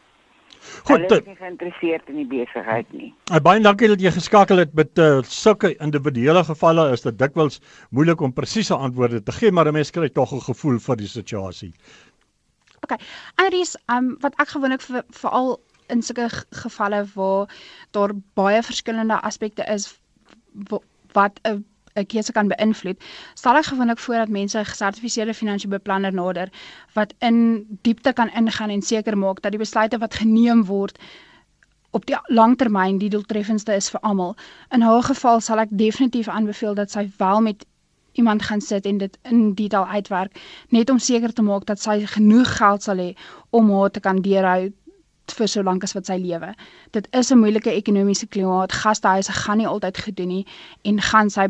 Goed, 0.88 1.04
hulle 1.04 1.20
is 1.20 1.26
nie 1.26 1.36
geïnteresseerd 1.36 2.10
in 2.12 2.16
die 2.22 2.28
besigheid 2.32 2.92
nie. 2.94 3.14
Uh, 3.32 3.40
baie 3.44 3.62
dankie 3.62 3.90
dat 3.92 4.02
jy 4.02 4.12
geskakel 4.16 4.58
het 4.64 4.74
met 4.74 5.00
uh, 5.00 5.22
sulke 5.24 5.74
individuele 5.84 6.44
gevalle. 6.44 6.90
Is 6.96 7.06
dit 7.06 7.20
dikwels 7.20 7.62
moeilik 7.90 8.22
om 8.22 8.34
presiese 8.34 8.76
antwoorde 8.76 9.24
te 9.24 9.32
gee, 9.32 9.52
maar 9.52 9.68
'n 9.68 9.74
mens 9.74 9.92
kry 9.92 10.10
tog 10.10 10.34
'n 10.34 10.46
gevoel 10.50 10.80
vir 10.80 10.96
die 10.98 11.08
situasie. 11.08 11.74
OK. 12.84 13.00
Andries, 13.36 13.76
um 13.92 14.16
wat 14.22 14.34
ek 14.40 14.54
gewoonlik 14.56 14.84
veral 15.10 15.58
in 15.88 16.02
sulke 16.02 16.30
gevalle 16.64 17.06
waar 17.16 17.50
daar 17.92 18.14
baie 18.34 18.64
verskillende 18.64 19.22
aspekte 19.22 19.64
is 19.74 20.00
wat 21.14 21.40
'n 21.44 21.66
'n 21.98 22.06
keuse 22.06 22.32
kan 22.32 22.48
beïnvloed, 22.48 23.00
sal 23.34 23.56
ek 23.56 23.70
gewoonlik 23.72 24.00
voordat 24.00 24.30
mense 24.30 24.60
'n 24.60 24.66
gesertifiseerde 24.66 25.34
finansiële 25.34 25.78
beplanner 25.78 26.14
nader 26.14 26.50
wat 26.94 27.14
in 27.20 27.66
diepte 27.82 28.14
kan 28.14 28.30
ingaan 28.30 28.70
en 28.70 28.82
seker 28.82 29.18
maak 29.18 29.42
dat 29.42 29.52
die 29.52 29.64
besluite 29.66 29.98
wat 29.98 30.14
geneem 30.16 30.66
word 30.66 31.00
op 31.92 32.06
die 32.06 32.18
langtermyn 32.28 32.98
die 32.98 33.10
doeltreffendste 33.10 33.74
is 33.76 33.90
vir 33.90 34.02
almal. 34.02 34.36
In 34.72 34.82
haar 34.82 35.04
geval 35.04 35.42
sal 35.42 35.60
ek 35.60 35.70
definitief 35.72 36.28
aanbeveel 36.28 36.76
dat 36.76 36.92
sy 36.92 37.10
wel 37.18 37.42
met 37.42 37.66
iemand 38.18 38.42
gaan 38.42 38.62
sit 38.62 38.86
en 38.86 38.98
dit 38.98 39.18
in 39.22 39.54
detail 39.54 39.86
uitwerk 39.88 40.42
net 40.70 40.90
om 40.90 41.00
seker 41.00 41.34
te 41.34 41.42
maak 41.42 41.66
dat 41.66 41.80
sy 41.80 42.06
genoeg 42.06 42.58
geld 42.58 42.84
sal 42.84 42.98
hê 42.98 43.14
om 43.50 43.72
haar 43.72 43.92
te 43.92 44.00
kan 44.00 44.22
deurhou 44.22 44.72
vir 45.36 45.50
so 45.52 45.64
lank 45.64 45.84
as 45.84 45.94
wat 45.96 46.08
sy 46.08 46.16
lewe. 46.22 46.54
Dit 46.96 47.08
is 47.12 47.32
'n 47.32 47.40
moeilike 47.40 47.72
ekonomiese 47.72 48.28
klimaat. 48.28 48.72
Gastehuise 48.72 49.32
gaan 49.32 49.58
nie 49.58 49.68
altyd 49.68 49.98
gedoen 49.98 50.28
nie 50.28 50.46
en 50.84 51.02
gaan 51.02 51.30
sy 51.30 51.48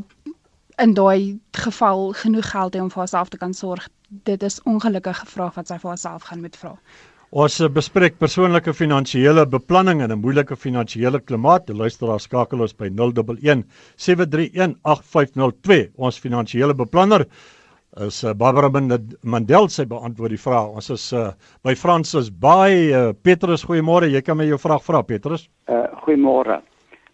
in 0.77 0.93
daai 0.93 1.39
geval 1.57 2.12
genoeg 2.13 2.50
geld 2.51 2.75
hê 2.75 2.81
om 2.81 2.89
vir 2.93 3.03
haarself 3.03 3.29
te 3.34 3.38
kan 3.38 3.53
sorg. 3.53 3.88
Dit 4.29 4.43
is 4.43 4.62
ongelukkige 4.63 5.25
vraag 5.25 5.55
wat 5.57 5.67
sy 5.67 5.77
vir 5.81 5.93
haarself 5.93 6.29
gaan 6.29 6.41
moet 6.41 6.55
vra. 6.55 6.75
Ons 7.36 7.57
eh, 7.60 7.67
bespreek 7.67 8.15
persoonlike 8.22 8.72
finansiële 8.74 9.43
beplanning 9.51 10.01
in 10.01 10.12
'n 10.12 10.22
moeilike 10.22 10.55
finansiële 10.55 11.19
klimaat. 11.19 11.67
Die 11.67 11.75
luisteraar 11.75 12.19
skakel 12.19 12.62
ons 12.62 12.74
by 12.74 12.88
011 12.88 13.65
731 13.98 14.77
8502. 14.84 15.91
Ons 15.98 16.19
finansiële 16.19 16.74
beplanner 16.74 17.25
is 17.98 18.24
uh, 18.24 18.34
Barbara 18.34 18.69
Mandel 19.24 19.67
sy 19.69 19.86
beantwoord 19.86 20.29
die 20.29 20.39
vraag. 20.39 20.69
Ons 20.77 20.89
is 20.89 21.13
uh, 21.13 21.31
by 21.63 21.75
Francis 21.75 22.29
Baai. 22.29 22.93
Uh, 22.93 23.13
Petrus, 23.24 23.65
goeiemôre. 23.65 24.07
Jy 24.07 24.22
kan 24.22 24.38
my 24.38 24.46
jou 24.46 24.60
vraag 24.60 24.84
vra, 24.84 25.01
Petrus. 25.01 25.50
Uh, 25.67 25.88
goeiemôre. 26.05 26.62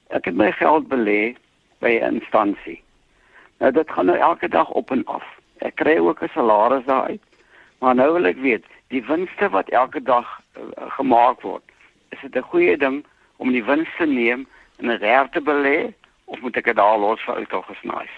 Ek 0.10 0.26
het 0.26 0.36
my 0.36 0.52
geld 0.52 0.90
belê 0.90 1.36
by 1.80 1.98
'n 2.04 2.20
instansie. 2.20 2.83
Nou 3.64 3.76
dit 3.76 3.92
gaan 3.92 4.06
nou 4.06 4.18
elke 4.18 4.48
dag 4.48 4.70
op 4.70 4.92
en 4.92 5.06
af. 5.06 5.24
Ek 5.58 5.76
kry 5.76 5.98
ook 5.98 6.22
'n 6.22 6.28
salaris 6.34 6.86
daaruit. 6.86 7.22
Maar 7.80 7.96
nou 7.96 8.14
wil 8.14 8.26
ek 8.26 8.38
weet, 8.38 8.66
die 8.88 9.04
winste 9.06 9.50
wat 9.50 9.70
elke 9.70 10.02
dag 10.02 10.42
uh, 10.58 10.92
gemaak 10.92 11.42
word, 11.42 11.64
is 12.10 12.20
dit 12.22 12.36
'n 12.36 12.50
goeie 12.52 12.78
ding 12.78 13.06
om 13.36 13.52
die 13.52 13.64
wins 13.64 13.90
te 13.98 14.06
neem 14.06 14.48
en 14.78 14.88
dit 14.88 15.00
reg 15.00 15.30
te 15.30 15.42
belê 15.42 15.94
of 16.26 16.42
moet 16.42 16.56
ek 16.56 16.64
dit 16.64 16.76
daar 16.76 16.98
los 16.98 17.24
vir 17.24 17.36
uitgesnaai? 17.36 18.10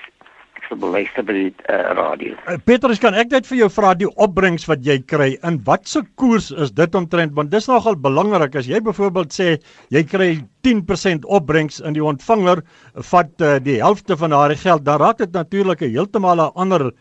Se 0.68 0.78
beluister 0.80 1.26
by 1.26 1.36
die 1.36 1.52
uh, 1.70 1.94
radio. 1.98 2.36
Uh, 2.50 2.58
Petrus, 2.68 3.00
kan 3.02 3.18
ek 3.18 3.32
net 3.34 3.48
vir 3.50 3.60
jou 3.64 3.70
vra 3.74 3.94
die 3.98 4.10
opbrengs 4.22 4.68
wat 4.70 4.84
jy 4.86 4.98
kry 5.08 5.30
in 5.48 5.60
watse 5.68 6.02
koers 6.20 6.52
is 6.52 6.74
dit 6.76 6.98
omtrent 6.98 7.36
want 7.38 7.54
dis 7.54 7.70
nogal 7.70 7.98
belangrik 8.00 8.58
as 8.60 8.70
jy 8.70 8.82
byvoorbeeld 8.86 9.34
sê 9.36 9.56
jy 9.94 10.04
kry 10.10 10.30
10% 10.68 11.28
opbrengs 11.38 11.82
in 11.86 11.98
die 11.98 12.04
ontvanger 12.04 12.64
vat 13.12 13.46
uh, 13.46 13.58
die 13.64 13.80
helfte 13.82 14.18
van 14.18 14.34
daardie 14.36 14.62
geld 14.62 14.86
dan 14.88 15.02
raak 15.04 15.22
dit 15.22 15.34
natuurlik 15.34 15.86
heeltemal 15.86 16.42
'n 16.42 16.52
ander 16.56 16.92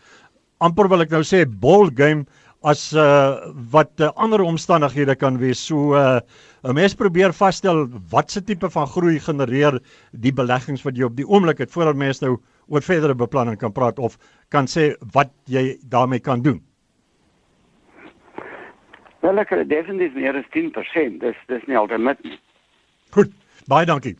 amper 0.63 0.89
wil 0.89 1.01
ek 1.03 1.11
nou 1.11 1.23
sê 1.23 1.45
ball 1.45 1.89
game 1.95 2.25
as 2.65 2.89
uh, 2.97 3.37
wat 3.69 3.93
uh, 4.01 4.09
ander 4.17 4.41
omstandighede 4.41 5.15
kan 5.15 5.37
wees. 5.37 5.59
So 5.61 5.93
uh, 5.93 6.19
'n 6.65 6.73
mens 6.73 6.95
probeer 6.97 7.33
vasstel 7.33 7.85
watse 8.09 8.41
tipe 8.41 8.69
van 8.69 8.87
groei 8.87 9.19
genereer 9.19 9.79
die 10.11 10.33
beleggings 10.33 10.81
wat 10.81 10.97
jy 10.97 11.05
op 11.05 11.15
die 11.15 11.27
oomblik 11.27 11.61
het 11.61 11.71
voordat 11.71 11.95
mense 11.95 12.25
nou 12.25 12.39
oor 12.67 12.81
verdere 12.81 13.15
beplanning 13.15 13.57
kan 13.57 13.71
praat 13.71 13.99
of 13.99 14.17
kan 14.49 14.67
sê 14.67 14.93
wat 15.13 15.31
jy 15.45 15.77
daarmee 15.89 16.19
kan 16.19 16.41
doen? 16.41 16.61
Wel 19.25 19.41
ek 19.41 19.53
definitief 19.69 20.13
meer 20.13 20.37
as 20.37 20.45
10%. 20.53 21.19
Dis 21.21 21.37
dis 21.49 21.63
nie 21.67 21.77
altyd 21.77 22.23
nie. 22.23 22.39
Goed. 23.15 23.33
Baie 23.67 23.85
dankie. 23.85 24.17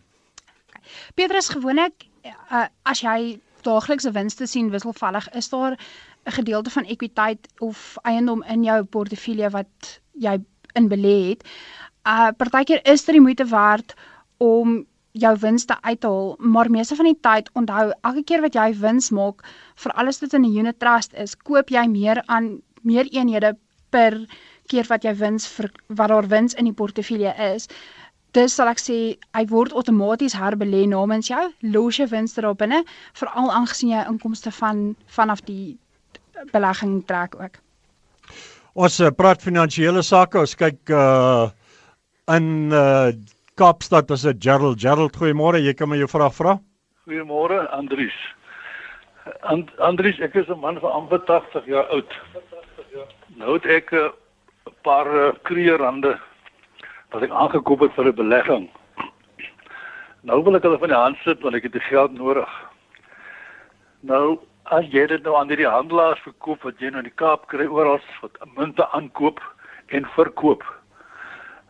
Petrus 1.13 1.49
gewoonlik 1.49 2.07
uh, 2.25 2.65
as 2.89 3.01
jy 3.01 3.37
daaglikse 3.65 4.11
winste 4.13 4.47
sien 4.49 4.71
wisselvallig, 4.73 5.27
is 5.33 5.49
daar 5.49 5.77
'n 6.25 6.31
gedeelte 6.31 6.69
van 6.69 6.85
ekwiteit 6.85 7.47
of 7.59 7.97
eiendom 8.01 8.43
in 8.43 8.63
jou 8.63 8.83
portefeulje 8.83 9.49
wat 9.49 10.01
jy 10.13 10.37
in 10.73 10.89
belê 10.89 11.29
het. 11.29 11.45
Uh 12.05 12.29
partykeer 12.37 12.81
is 12.83 13.05
dit 13.05 13.15
die 13.15 13.21
moeite 13.21 13.45
werd 13.45 13.93
om 14.37 14.85
jou 15.15 15.31
winste 15.39 15.77
uithaal, 15.81 16.35
maar 16.39 16.69
meeste 16.71 16.95
van 16.99 17.07
die 17.07 17.19
tyd 17.23 17.49
onthou 17.55 17.91
elke 18.01 18.23
keer 18.23 18.41
wat 18.43 18.55
jy 18.55 18.71
wins 18.79 19.11
maak, 19.15 19.45
vir 19.83 19.93
alles 19.95 20.19
wat 20.21 20.33
in 20.33 20.45
'n 20.45 20.57
unit 20.59 20.79
trust 20.79 21.13
is, 21.13 21.35
koop 21.35 21.69
jy 21.69 21.85
meer 21.87 22.23
aan 22.27 22.61
meer 22.83 23.07
eenhede 23.11 23.55
per 23.89 24.17
keer 24.67 24.85
wat 24.89 25.03
jy 25.03 25.13
wins 25.15 25.47
vir 25.47 25.71
wat 25.87 26.09
daar 26.09 26.27
wins 26.27 26.53
in 26.53 26.65
die 26.65 26.73
portefeulje 26.73 27.33
is. 27.55 27.67
Dis 28.35 28.53
sal 28.53 28.67
ek 28.67 28.79
sê 28.79 29.17
hy 29.33 29.45
word 29.47 29.73
outomaties 29.73 30.35
herbelê 30.35 30.87
namens 30.87 31.27
jou, 31.27 31.43
los 31.61 31.97
jy 31.97 32.07
winste 32.11 32.41
daar 32.41 32.55
binne, 32.55 32.83
veral 33.13 33.51
aangesien 33.51 33.89
jy 33.89 34.05
inkomste 34.09 34.51
van 34.51 34.95
vanaf 35.07 35.41
die 35.41 35.77
belegging 36.51 37.05
trek 37.07 37.35
ook. 37.39 37.61
Ons 38.75 38.99
uh, 38.99 39.09
praat 39.09 39.41
finansiële 39.41 40.03
sake, 40.03 40.39
ons 40.39 40.55
kyk 40.55 40.89
uh 40.89 41.49
in 42.27 42.73
uh 42.73 43.13
Kaapstad 43.55 44.09
is 44.11 44.23
dit 44.27 44.35
Gerald. 44.43 44.81
Gerald, 44.83 45.15
goeiemôre. 45.15 45.61
Jy 45.63 45.71
kan 45.79 45.87
my 45.87 45.95
jou 45.95 46.09
vraag 46.11 46.33
vra? 46.35 46.57
Goeiemôre, 47.07 47.61
Andries. 47.71 48.15
And, 49.47 49.69
Andries, 49.79 50.19
ek 50.19 50.35
is 50.35 50.49
'n 50.49 50.59
man 50.59 50.79
van 50.79 50.91
amper 50.91 51.23
80 51.23 51.65
jaar 51.65 51.87
oud. 51.87 52.11
Nou 53.39 53.53
het 53.53 53.65
ek 53.65 53.93
eh, 53.93 54.11
'n 54.67 54.75
paar 54.83 55.07
uh, 55.07 55.31
kreerande 55.43 56.19
wat 57.11 57.23
ek 57.23 57.31
aangekoop 57.31 57.79
het 57.79 57.93
vir 57.95 58.11
'n 58.11 58.15
belegging. 58.15 58.69
Nou 60.23 60.43
wil 60.43 60.55
ek 60.55 60.63
hulle 60.63 60.79
van 60.79 60.89
die 60.89 61.03
hand 61.03 61.17
sit 61.23 61.39
want 61.41 61.55
ek 61.55 61.63
het 61.63 61.71
die 61.71 61.87
geld 61.87 62.11
nodig. 62.11 62.51
Nou, 64.01 64.39
as 64.63 64.85
jy 64.91 65.07
dit 65.07 65.23
nou 65.23 65.35
aan 65.35 65.47
die 65.47 65.63
handelaars 65.63 66.19
verkoop 66.27 66.61
wat 66.63 66.79
jy 66.79 66.89
nou 66.89 66.99
in 66.99 67.07
die 67.07 67.19
Kaap 67.23 67.47
kry 67.47 67.67
oral 67.67 68.01
wat 68.21 68.35
munte 68.55 68.83
aankoop 68.91 69.39
en 69.87 70.05
verkoop, 70.15 70.63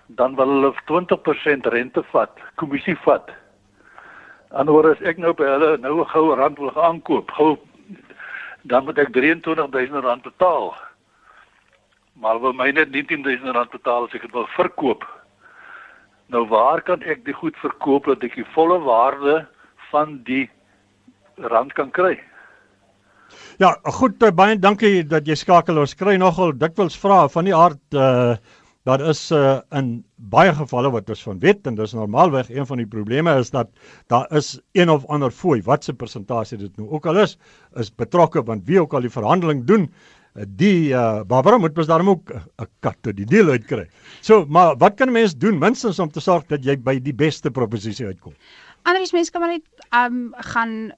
dan 0.07 0.35
wil 0.35 0.47
hulle 0.47 0.73
20% 0.85 1.65
rente 1.73 2.03
vat, 2.11 2.31
kommissie 2.55 2.97
vat. 3.05 3.31
Anders 4.49 4.95
as 4.95 5.07
ek 5.07 5.17
nou 5.17 5.33
by 5.33 5.47
hulle 5.49 5.77
nou 5.77 6.01
'n 6.01 6.11
goue 6.13 6.35
rand 6.35 6.57
wil 6.57 6.71
aankoop, 6.71 7.31
gou 7.31 7.57
dan 8.63 8.85
moet 8.85 8.97
ek 8.97 9.13
23000 9.13 10.03
rand 10.03 10.23
betaal. 10.23 10.73
Maar 12.13 12.39
wil 12.41 12.53
my 12.53 12.71
net 12.71 12.91
19000 12.91 13.55
rand 13.55 13.71
betaal 13.71 14.05
as 14.05 14.13
ek 14.13 14.21
dit 14.21 14.31
wil 14.31 14.47
verkoop. 14.55 15.03
Nou 16.27 16.47
waar 16.47 16.81
kan 16.81 17.01
ek 17.01 17.25
dit 17.25 17.35
goed 17.35 17.57
verkoop 17.61 18.05
dat 18.05 18.23
ek 18.23 18.35
die 18.35 18.47
volle 18.53 18.79
waarde 18.79 19.47
van 19.91 20.21
die 20.23 20.49
rand 21.35 21.73
kan 21.73 21.91
kry? 21.91 22.19
Ja, 23.57 23.75
goed, 23.83 24.23
eh, 24.23 24.31
baie 24.31 24.57
dankie 24.59 25.03
dat 25.03 25.27
jy 25.27 25.35
skakel. 25.35 25.79
Ons 25.79 25.95
kry 25.95 26.15
nogal 26.17 26.53
dikwels 26.53 26.97
vrae 26.97 27.29
van 27.29 27.45
die 27.45 27.55
aard 27.55 27.93
uh 27.93 28.35
Daar 28.85 29.01
is 29.01 29.31
uh, 29.33 29.59
in 29.73 30.03
baie 30.29 30.51
gevalle 30.53 30.91
wat 30.93 31.07
ons 31.09 31.23
van 31.25 31.39
weet 31.41 31.65
en 31.65 31.77
dis 31.77 31.95
normaalweg 31.97 32.51
een 32.53 32.67
van 32.69 32.77
die 32.77 32.89
probleme 32.89 33.33
is 33.41 33.49
dat 33.49 33.71
daar 34.13 34.27
is 34.37 34.59
een 34.77 34.91
of 34.93 35.07
ander 35.09 35.33
fooi 35.33 35.57
wat 35.65 35.87
se 35.87 35.93
persentasie 35.93 36.59
dit 36.61 36.77
nou 36.77 36.91
ook 36.93 37.07
al 37.09 37.17
is 37.23 37.33
is 37.81 37.89
betrokke 37.89 38.43
want 38.45 38.67
wie 38.69 38.77
ook 38.83 38.93
al 38.93 39.07
die 39.07 39.13
verhandeling 39.15 39.63
doen 39.65 39.87
eh, 39.87 40.45
die 40.45 40.91
uh, 40.93 41.23
Barbara 41.25 41.57
moet 41.57 41.73
mos 41.73 41.89
daarom 41.89 42.13
ook 42.13 42.29
'n 42.29 42.69
kat 42.85 42.97
tot 43.01 43.17
die 43.17 43.25
deel 43.25 43.49
uitkry. 43.49 43.87
So, 44.21 44.45
maar 44.45 44.77
wat 44.77 44.95
kan 44.95 45.09
'n 45.09 45.17
mens 45.17 45.33
doen 45.33 45.57
minstens 45.57 45.99
om 45.99 46.11
te 46.11 46.19
sorg 46.21 46.45
dat 46.45 46.63
jy 46.63 46.77
by 46.77 46.99
die 46.99 47.15
beste 47.15 47.51
proposisie 47.51 48.05
uitkom? 48.05 48.33
Anders 48.83 49.11
mense 49.11 49.31
kan 49.31 49.41
maar 49.41 49.57
net 49.57 49.65
um, 49.97 50.33
gaan 50.53 50.91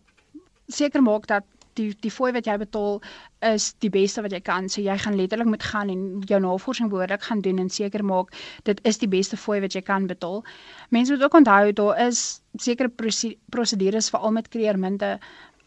seker 0.68 1.02
maak 1.02 1.28
dat 1.28 1.44
die 1.78 1.90
die 2.06 2.12
fooi 2.12 2.32
wat 2.36 2.48
jy 2.50 2.58
betaal 2.62 3.02
is 3.50 3.70
die 3.86 3.92
beste 3.94 4.24
wat 4.26 4.34
jy 4.36 4.42
kan. 4.42 4.70
So 4.70 4.82
jy 4.82 4.98
gaan 5.04 5.18
letterlik 5.20 5.50
moet 5.52 5.64
gaan 5.64 5.92
en 5.94 6.04
jou 6.30 6.40
navorsing 6.44 6.90
behoorlik 6.92 7.24
gaan 7.30 7.42
doen 7.46 7.60
en 7.64 7.70
seker 7.70 8.04
maak 8.06 8.34
dit 8.70 8.82
is 8.84 8.98
die 9.04 9.10
beste 9.12 9.38
fooi 9.38 9.60
wat 9.62 9.78
jy 9.78 9.82
kan 9.82 10.08
betaal. 10.08 10.44
Mense 10.90 11.14
moet 11.14 11.24
ook 11.24 11.40
onthou 11.42 11.74
daar 11.74 12.02
is 12.08 12.42
sekere 12.58 12.90
prosedures 13.50 14.10
veral 14.10 14.32
met 14.32 14.50
kreermunte 14.50 15.18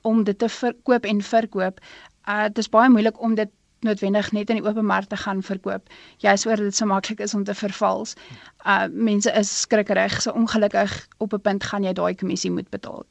om 0.02 0.25
dit 0.25 0.38
te 0.38 0.49
verkoop 0.49 1.05
en 1.05 1.23
verkoop. 1.23 1.81
Uh 2.29 2.47
dit 2.49 2.59
is 2.59 2.69
baie 2.69 2.90
moeilik 2.90 3.21
om 3.23 3.35
dit 3.35 3.50
noodwendig 3.87 4.33
net 4.37 4.50
in 4.52 4.61
die 4.61 4.67
open 4.69 4.87
mark 4.87 5.09
te 5.09 5.17
gaan 5.17 5.43
verkoop. 5.43 5.88
Jy's 6.25 6.45
oor 6.47 6.61
dit 6.61 6.76
so 6.76 6.88
maklik 6.88 7.21
is 7.25 7.35
om 7.35 7.45
te 7.45 7.55
vervals. 7.55 8.17
Uh 8.67 8.87
mense 8.93 9.33
is 9.40 9.52
skrikkerig, 9.61 10.21
so 10.23 10.37
ongelukkig 10.37 10.99
op 11.19 11.35
'n 11.35 11.40
punt 11.49 11.64
gaan 11.64 11.85
jy 11.85 11.93
daai 11.93 12.14
kommissie 12.14 12.50
moet 12.50 12.69
betaal. 12.71 13.05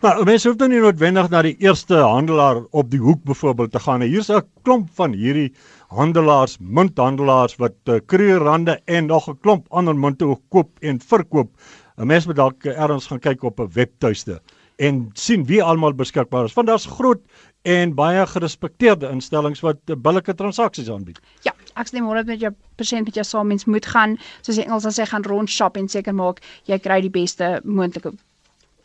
Maar 0.00 0.22
mense 0.24 0.48
hoef 0.48 0.56
dan 0.58 0.70
nie 0.70 0.80
noodwendig 0.82 1.28
na 1.30 1.42
die 1.42 1.56
eerste 1.62 1.96
handelaar 2.02 2.62
op 2.70 2.90
die 2.90 3.00
hoek 3.02 3.22
byvoorbeeld 3.26 3.72
te 3.72 3.82
gaan. 3.82 4.02
Hier's 4.02 4.30
'n 4.30 4.42
klomp 4.62 4.88
van 4.94 5.12
hierdie 5.12 5.52
handelaars, 5.88 6.58
munthandelaars 6.60 7.56
wat 7.56 7.74
uh, 7.84 7.94
eh, 7.94 8.00
kreerrande 8.06 8.80
en 8.84 9.06
nog 9.06 9.28
'n 9.28 9.38
klomp 9.40 9.66
ander 9.68 9.96
munte 9.96 10.36
koop 10.48 10.70
en 10.80 11.00
verkoop. 11.00 11.50
'n 11.96 12.06
Mens 12.06 12.26
moet 12.26 12.36
dalk 12.36 12.64
ergens 12.64 13.06
gaan 13.06 13.20
kyk 13.20 13.42
op 13.42 13.60
'n 13.60 13.70
webtuiste 13.72 14.40
en 14.76 15.10
sien 15.14 15.44
wie 15.46 15.62
almal 15.62 15.94
beskikbaar 15.94 16.44
is. 16.44 16.54
Want 16.54 16.66
daar's 16.66 16.86
groot 16.86 17.20
en 17.62 17.94
baie 17.94 18.26
gerespekteerde 18.26 19.08
instellings 19.10 19.60
wat 19.60 19.78
uh, 19.86 19.96
billike 19.96 20.34
transaksies 20.34 20.90
aanbied. 20.90 21.18
Ja, 21.42 21.52
ek 21.74 21.90
sê 21.90 22.02
môre 22.02 22.24
met 22.24 22.40
jou 22.40 22.52
persent 22.76 23.04
met 23.04 23.14
jou 23.14 23.24
saam 23.24 23.50
mens 23.50 23.66
moet 23.66 23.86
gaan, 23.86 24.16
soos 24.42 24.56
die 24.56 24.64
Engels 24.64 24.86
sê 24.94 25.06
gaan 25.06 25.26
rond 25.26 25.50
shop 25.50 25.76
en 25.76 25.88
seker 25.88 26.14
maak 26.14 26.40
jy 26.64 26.78
kry 26.78 27.00
die 27.00 27.10
beste 27.10 27.60
moontlike 27.64 28.14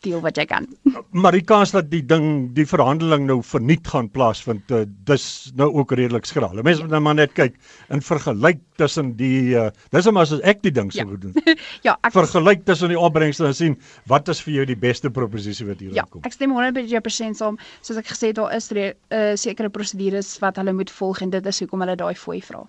deel 0.04 0.22
wat 0.24 0.38
jy 0.40 0.46
kan. 0.50 0.68
Maar 1.24 1.36
die 1.36 1.44
kans 1.46 1.70
dat 1.74 1.90
die 1.90 2.02
ding 2.02 2.50
die 2.56 2.66
verhandeling 2.66 3.26
nou 3.28 3.38
verniet 3.46 3.86
gaan 3.90 4.08
plaasvind, 4.10 4.70
uh, 4.74 4.82
dis 5.08 5.26
nou 5.58 5.70
ook 5.72 5.94
redelik 5.94 6.26
skraal. 6.26 6.58
Mense 6.62 6.82
moet 6.82 6.94
nou 6.94 7.00
maar 7.06 7.18
net 7.18 7.34
kyk 7.36 7.56
in 7.94 8.02
vergelyk 8.02 8.60
tussen 8.80 9.14
die 9.18 9.54
uh, 9.58 9.68
dis 9.94 10.08
maar 10.10 10.26
as 10.26 10.34
ek 10.42 10.62
die 10.66 10.72
ding 10.74 10.90
sou 10.94 11.06
ja. 11.06 11.20
doen. 11.22 11.56
ja, 11.86 11.96
ek 12.02 12.16
vergelyk 12.16 12.64
tussen 12.68 12.92
die 12.92 12.98
opbrengste 12.98 13.46
en 13.48 13.56
sien 13.56 13.78
wat 14.10 14.28
is 14.32 14.42
vir 14.44 14.58
jou 14.58 14.68
die 14.72 14.78
beste 14.86 15.10
proposisie 15.14 15.68
wat 15.68 15.82
hier 15.82 15.94
ja, 15.94 16.06
kom. 16.10 16.22
Ja, 16.24 16.30
ek 16.30 16.38
stem 16.38 16.54
100% 16.56 17.40
saam. 17.40 17.60
Soos 17.82 18.00
ek 18.00 18.10
gesê 18.10 18.32
het, 18.32 18.40
daar 18.40 18.54
is 18.56 18.70
'n 18.72 18.80
uh, 18.84 19.34
sekere 19.38 19.70
prosedures 19.70 20.38
wat 20.42 20.58
hulle 20.60 20.72
moet 20.72 20.90
volg 20.90 21.22
en 21.22 21.30
dit 21.30 21.46
is 21.46 21.60
hoekom 21.60 21.86
hulle 21.86 21.96
daai 21.96 22.14
fooi 22.14 22.40
vra. 22.42 22.64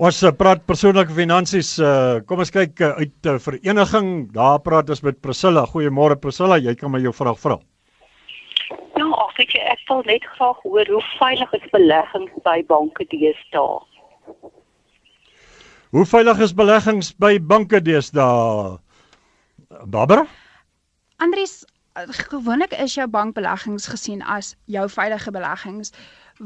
Ons 0.00 0.22
uh, 0.24 0.30
praat 0.32 0.62
persoonlike 0.64 1.12
finansies. 1.12 1.74
Uh, 1.76 2.22
kom 2.24 2.40
ons 2.40 2.50
kyk 2.50 2.80
uh, 2.80 2.94
uit 2.96 3.28
uh, 3.28 3.36
vereniging. 3.36 4.06
Daar 4.32 4.62
praat 4.64 4.88
ons 4.88 5.02
met 5.04 5.18
Priscilla. 5.20 5.66
Goeiemôre 5.68 6.16
Priscilla, 6.16 6.56
jy 6.56 6.72
kan 6.80 6.90
my 6.90 7.00
jou 7.02 7.12
vraag 7.12 7.36
vra. 7.42 7.58
Ja, 8.96 9.04
ag 9.04 9.36
ek 9.44 9.52
ek 9.60 9.82
wil 9.90 10.00
net 10.08 10.24
graag 10.38 10.62
hoor 10.64 10.88
hoe 10.88 11.02
veilig 11.18 11.52
is 11.58 11.66
beleggings 11.74 12.32
by 12.46 12.62
banke 12.64 13.04
deesdae? 13.12 13.84
Hoe 15.92 16.06
veilig 16.08 16.40
is 16.40 16.56
beleggings 16.56 17.12
by 17.20 17.36
banke 17.36 17.82
deesdae? 17.84 18.78
Barbara? 19.92 20.24
Andries, 21.20 21.66
gewoonlik 22.32 22.72
is 22.80 22.96
jou 22.96 23.04
bankbeleggings 23.12 23.92
gesien 23.92 24.24
as 24.24 24.54
jou 24.72 24.88
veilige 24.88 25.30
beleggings 25.36 25.92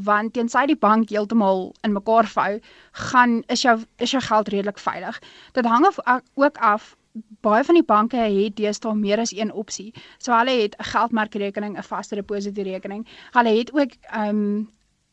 want 0.04 0.32
tensy 0.36 0.66
die 0.66 0.76
bank 0.76 1.08
heeltemal 1.08 1.74
in 1.86 1.92
mekaar 1.92 2.26
vou, 2.28 2.60
gaan 2.92 3.42
is 3.46 3.62
jou 3.62 3.78
is 3.96 4.10
jou 4.10 4.22
geld 4.22 4.48
redelik 4.48 4.78
veilig. 4.78 5.18
Dit 5.52 5.64
hang 5.64 5.86
af, 5.86 5.98
ook 6.34 6.58
af 6.58 6.96
baie 7.40 7.64
van 7.64 7.74
die 7.78 7.84
banke 7.84 8.16
het 8.16 8.56
deesdae 8.56 8.94
meer 8.94 9.20
as 9.20 9.32
een 9.32 9.52
opsie. 9.52 9.92
So 10.18 10.32
hulle 10.36 10.62
het 10.62 10.76
'n 10.78 10.84
geldmarkrekening, 10.84 11.78
'n 11.78 11.82
vaste 11.82 12.14
depositorekening. 12.14 13.06
Hulle 13.32 13.58
het 13.58 13.72
ook 13.72 13.92
ehm 14.02 14.28
um, 14.28 14.70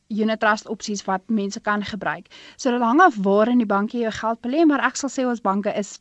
unit 0.07 0.39
trust 0.39 0.67
opsies 0.67 1.03
wat 1.05 1.21
mense 1.27 1.59
kan 1.59 1.83
gebruik. 1.83 2.27
So 2.55 2.71
dit 2.71 2.81
hang 2.81 3.01
af 3.01 3.15
waar 3.15 3.47
in 3.47 3.57
die 3.57 3.65
bankie 3.65 3.99
jou 3.99 4.11
geld 4.11 4.39
belê, 4.41 4.65
maar 4.65 4.85
ek 4.85 4.95
sal 4.95 5.09
sê 5.09 5.25
ons 5.27 5.41
banke 5.41 5.73
is 5.77 5.99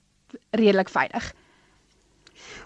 redelik 0.51 0.89
veilig. 0.89 1.33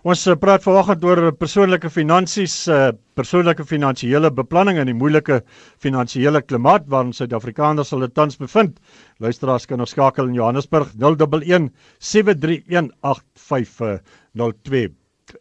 Ons 0.06 0.26
uh, 0.26 0.36
praat 0.38 0.64
vanoggend 0.64 1.04
oor 1.04 1.20
persoonlike 1.36 1.90
finansies, 1.90 2.54
uh, 2.68 2.90
persoonlike 3.18 3.64
finansiële 3.66 4.30
beplanning 4.34 4.78
in 4.82 4.90
die 4.90 4.96
moeilike 4.96 5.40
finansiële 5.82 6.42
klimaat 6.44 6.86
waarin 6.92 7.14
Suid-Afrikaners 7.16 7.94
hulle 7.94 8.10
tans 8.12 8.38
bevind. 8.40 8.78
Luisteraars 9.22 9.66
kan 9.66 9.82
ons 9.82 9.94
skakel 9.96 10.30
in 10.30 10.38
Johannesburg 10.38 10.92
011 11.00 11.70
731 11.98 12.92
8502. 13.02 14.86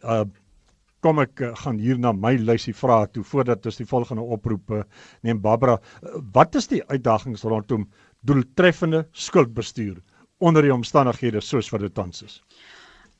Uh 0.01 0.25
kom 1.05 1.21
ek 1.21 1.41
uh, 1.45 1.51
gaan 1.61 1.77
hier 1.77 1.99
na 2.01 2.09
my 2.17 2.33
lysie 2.41 2.73
vra 2.73 3.03
toe 3.13 3.21
voordat 3.29 3.65
ons 3.69 3.77
die 3.77 3.85
volgende 3.85 4.23
oproep 4.35 4.73
uh, 4.73 4.81
neem 5.21 5.37
Barbara. 5.43 5.77
Uh, 6.01 6.17
wat 6.33 6.57
is 6.57 6.65
die 6.71 6.81
uitdagings 6.89 7.45
rondom 7.45 7.85
doeltreffende 8.25 9.03
skuldbestuur 9.13 9.99
onder 10.41 10.65
die 10.65 10.73
omstandighede 10.73 11.43
soos 11.45 11.69
wat 11.73 11.85
dit 11.85 11.93
tans 11.93 12.25
is? 12.25 12.39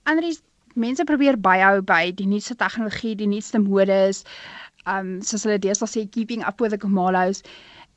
Andries 0.10 0.42
mense 0.76 1.04
probeer 1.04 1.38
byhou 1.40 1.82
by 1.82 2.12
die 2.16 2.28
nuutste 2.28 2.56
tegnologie, 2.60 3.16
die 3.16 3.28
nuutste 3.28 3.60
modes, 3.60 4.24
um 4.86 5.20
soos 5.26 5.46
hulle 5.48 5.60
deesdae 5.62 5.90
sê 5.90 6.06
keeping 6.12 6.44
up 6.46 6.62
with 6.62 6.72
the 6.76 6.78
Kamalos 6.78 7.42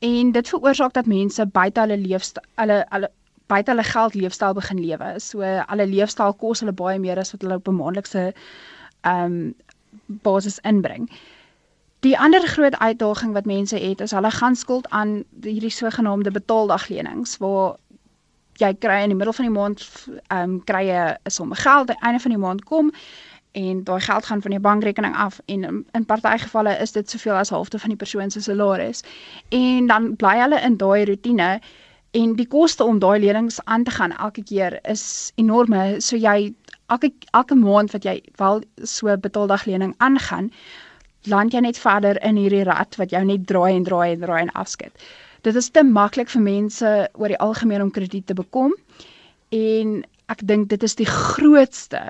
en 0.00 0.32
dit 0.32 0.50
veroorsaak 0.52 0.94
dat 0.97 1.11
mense 1.11 1.47
buite 1.52 1.82
hulle 1.85 1.99
leefstyl 2.00 2.44
hulle 2.61 2.78
hulle 2.94 3.11
buite 3.49 3.73
hulle 3.73 3.85
geld 3.85 4.14
leefstyl 4.14 4.54
begin 4.54 4.80
lewe. 4.85 5.14
So 5.20 5.40
hulle 5.42 5.87
leefstyl 5.88 6.37
kos 6.42 6.62
hulle 6.64 6.76
baie 6.76 7.00
meer 7.02 7.18
as 7.20 7.32
wat 7.35 7.42
hulle 7.44 7.58
op 7.61 7.68
'n 7.68 7.80
maandelikse 7.80 8.32
um 9.04 9.54
basis 10.23 10.58
inbring. 10.64 11.08
Die 12.06 12.18
ander 12.18 12.47
groot 12.47 12.78
uitdaging 12.78 13.32
wat 13.32 13.47
mense 13.47 13.76
het 13.76 14.00
is 14.00 14.14
hulle 14.14 14.30
gaan 14.30 14.56
skuld 14.56 14.88
aan 14.88 15.25
hierdie 15.42 15.70
sogenaamde 15.70 16.30
betaaldaglenings 16.30 17.38
waar 17.38 17.76
jy 18.58 18.74
kry 18.82 19.02
in 19.02 19.12
die 19.12 19.18
middel 19.18 19.36
van 19.36 19.48
die 19.48 19.54
maand 19.54 19.86
ehm 20.28 20.42
um, 20.42 20.60
kry 20.64 20.84
jy 20.88 21.00
'n 21.14 21.30
som 21.30 21.52
geld 21.54 21.90
aan 21.90 21.96
die 21.96 22.06
einde 22.06 22.20
van 22.20 22.30
die 22.36 22.44
maand 22.46 22.64
kom 22.64 22.92
en 23.52 23.84
daai 23.84 24.00
geld 24.00 24.26
gaan 24.26 24.42
van 24.42 24.50
jou 24.50 24.60
bankrekening 24.62 25.14
af 25.16 25.40
en 25.46 25.84
in, 25.92 26.04
party 26.06 26.38
gevalle 26.38 26.76
is 26.78 26.92
dit 26.92 27.10
soveel 27.10 27.34
as 27.34 27.50
halfte 27.50 27.78
van 27.78 27.88
die 27.88 27.96
persoon 27.96 28.30
se 28.30 28.40
salaris. 28.40 29.02
En 29.48 29.86
dan 29.86 30.16
bly 30.16 30.36
hulle 30.38 30.60
in 30.60 30.76
daai 30.76 31.04
rotine 31.04 31.60
en 32.10 32.34
die 32.36 32.46
koste 32.46 32.84
om 32.84 32.98
daai 32.98 33.18
lenings 33.20 33.60
aan 33.64 33.84
te 33.84 33.90
gaan 33.90 34.16
elke 34.16 34.42
keer 34.42 34.78
is 34.82 35.32
enorme 35.36 36.00
so 36.00 36.16
jy 36.16 36.54
elke 36.88 37.12
elke 37.36 37.54
maand 37.54 37.92
wat 37.92 38.04
jy 38.04 38.22
wel 38.36 38.62
so 38.82 39.16
betaaldaglening 39.16 39.94
aangaan 39.98 40.50
land 41.28 41.52
jy 41.52 41.60
net 41.60 41.78
verder 41.78 42.20
in 42.24 42.36
hierdie 42.40 42.64
rat 42.64 42.96
wat 42.96 43.12
jou 43.12 43.24
net 43.24 43.46
draai 43.46 43.74
en 43.76 43.84
draai 43.84 44.12
en 44.12 44.20
draai 44.20 44.40
en 44.42 44.54
afskud 44.62 45.08
dit 45.47 45.54
is 45.54 45.71
te 45.71 45.84
maklik 45.84 46.30
vir 46.32 46.43
mense 46.43 46.95
oor 47.15 47.32
die 47.32 47.41
algemeen 47.43 47.82
om 47.82 47.93
krediet 47.95 48.26
te 48.26 48.36
bekom 48.39 48.75
en 49.54 50.02
ek 50.28 50.45
dink 50.45 50.69
dit 50.73 50.82
is 50.82 50.97
die 50.99 51.08
grootste 51.08 52.02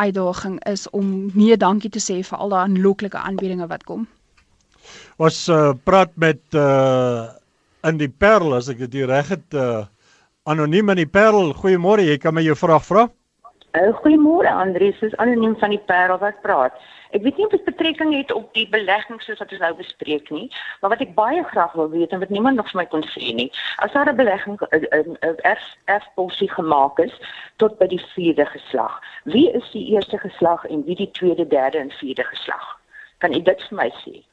uitdaging 0.00 0.56
is 0.68 0.86
om 0.96 1.30
nee 1.34 1.56
dankie 1.56 1.90
te 1.92 2.00
sê 2.00 2.20
vir 2.24 2.38
al 2.38 2.54
daai 2.54 2.62
aanloklike 2.64 3.20
aanbiedinge 3.20 3.68
wat 3.68 3.84
kom. 3.84 4.06
Ons 5.20 5.44
uh, 5.52 5.72
praat 5.84 6.16
met 6.16 6.42
uh 6.56 7.28
in 7.88 7.96
die 7.96 8.10
Parel 8.12 8.52
as 8.58 8.66
ek 8.68 8.82
dit 8.82 9.06
reg 9.08 9.30
het 9.32 9.56
uh 9.56 9.86
anoniem 10.44 10.90
in 10.92 11.02
die 11.02 11.08
Parel. 11.08 11.52
Goeiemôre, 11.56 12.04
jy 12.04 12.18
kan 12.20 12.34
my 12.34 12.42
jou 12.44 12.56
vraag 12.56 12.84
vra? 12.84 13.06
Uh, 13.70 13.92
Goeiemôre 14.02 14.50
Andrius, 14.50 14.98
dis 14.98 15.14
anoniem 15.22 15.52
van 15.58 15.70
die 15.70 15.82
Parel 15.86 16.18
wat 16.18 16.40
praat. 16.42 16.74
Ek 17.14 17.22
weet 17.22 17.36
nie 17.38 17.44
of 17.46 17.52
dit 17.54 17.68
betrekking 17.68 18.10
het 18.16 18.32
op 18.34 18.48
die 18.58 18.64
beleggings 18.70 19.28
soos 19.28 19.38
wat 19.38 19.52
ons 19.54 19.62
nou 19.62 19.70
bespreek 19.78 20.26
nie, 20.34 20.48
maar 20.80 20.90
wat 20.90 21.04
ek 21.04 21.12
baie 21.14 21.44
graag 21.52 21.76
wil 21.78 21.86
weet 21.92 22.10
en 22.10 22.18
wat 22.18 22.32
niemand 22.34 22.58
nog 22.58 22.66
vir 22.72 22.80
my 22.80 22.86
kon 22.90 23.06
sê 23.12 23.30
nie, 23.34 23.46
as 23.78 23.94
daar 23.94 24.10
'n 24.10 24.18
belegging 24.18 24.58
'n 24.74 25.14
erf 25.46 25.62
erfpolisie 25.86 26.50
gemaak 26.50 26.98
is 26.98 27.14
tot 27.62 27.78
by 27.78 27.86
die 27.86 28.02
vierde 28.14 28.46
geslag. 28.46 28.98
Wie 29.24 29.46
is 29.54 29.70
die 29.70 29.86
eerste 29.94 30.18
geslag 30.18 30.66
en 30.66 30.82
wie 30.84 30.96
die 30.96 31.10
tweede, 31.10 31.46
derde 31.46 31.78
en 31.78 31.94
vierde 32.02 32.24
geslag? 32.24 32.66
Kan 33.18 33.34
u 33.34 33.42
dit 33.42 33.62
vir 33.68 33.76
my 33.76 33.90
sê? 34.02 34.24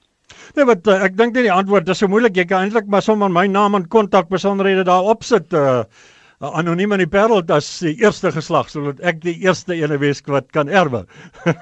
Nee, 0.55 0.65
wat 0.65 0.87
uh, 0.87 1.03
ek 1.03 1.17
dink 1.17 1.33
net 1.35 1.43
die 1.43 1.53
antwoord 1.53 1.89
is 1.89 1.97
so 1.97 2.07
moeilik. 2.07 2.35
Jy 2.35 2.45
kan 2.45 2.61
eintlik 2.65 2.87
maar 2.87 3.01
sommer 3.01 3.29
my 3.29 3.45
naam 3.45 3.75
en 3.75 3.87
kontak 3.87 4.29
besonderhede 4.29 4.83
daar 4.83 5.03
opsit. 5.03 5.53
Uh 5.53 5.83
anoniem 6.39 6.91
in 6.93 7.01
die 7.01 7.09
Parel 7.09 7.41
as 7.53 7.67
die 7.81 7.95
eerste 7.97 8.29
geslag 8.31 8.69
sodat 8.69 8.99
ek 9.01 9.23
die 9.23 9.33
eerste 9.41 9.73
ene 9.73 9.97
wees 9.97 10.21
wat 10.29 10.51
kan 10.53 10.69
erwe. 10.69 11.05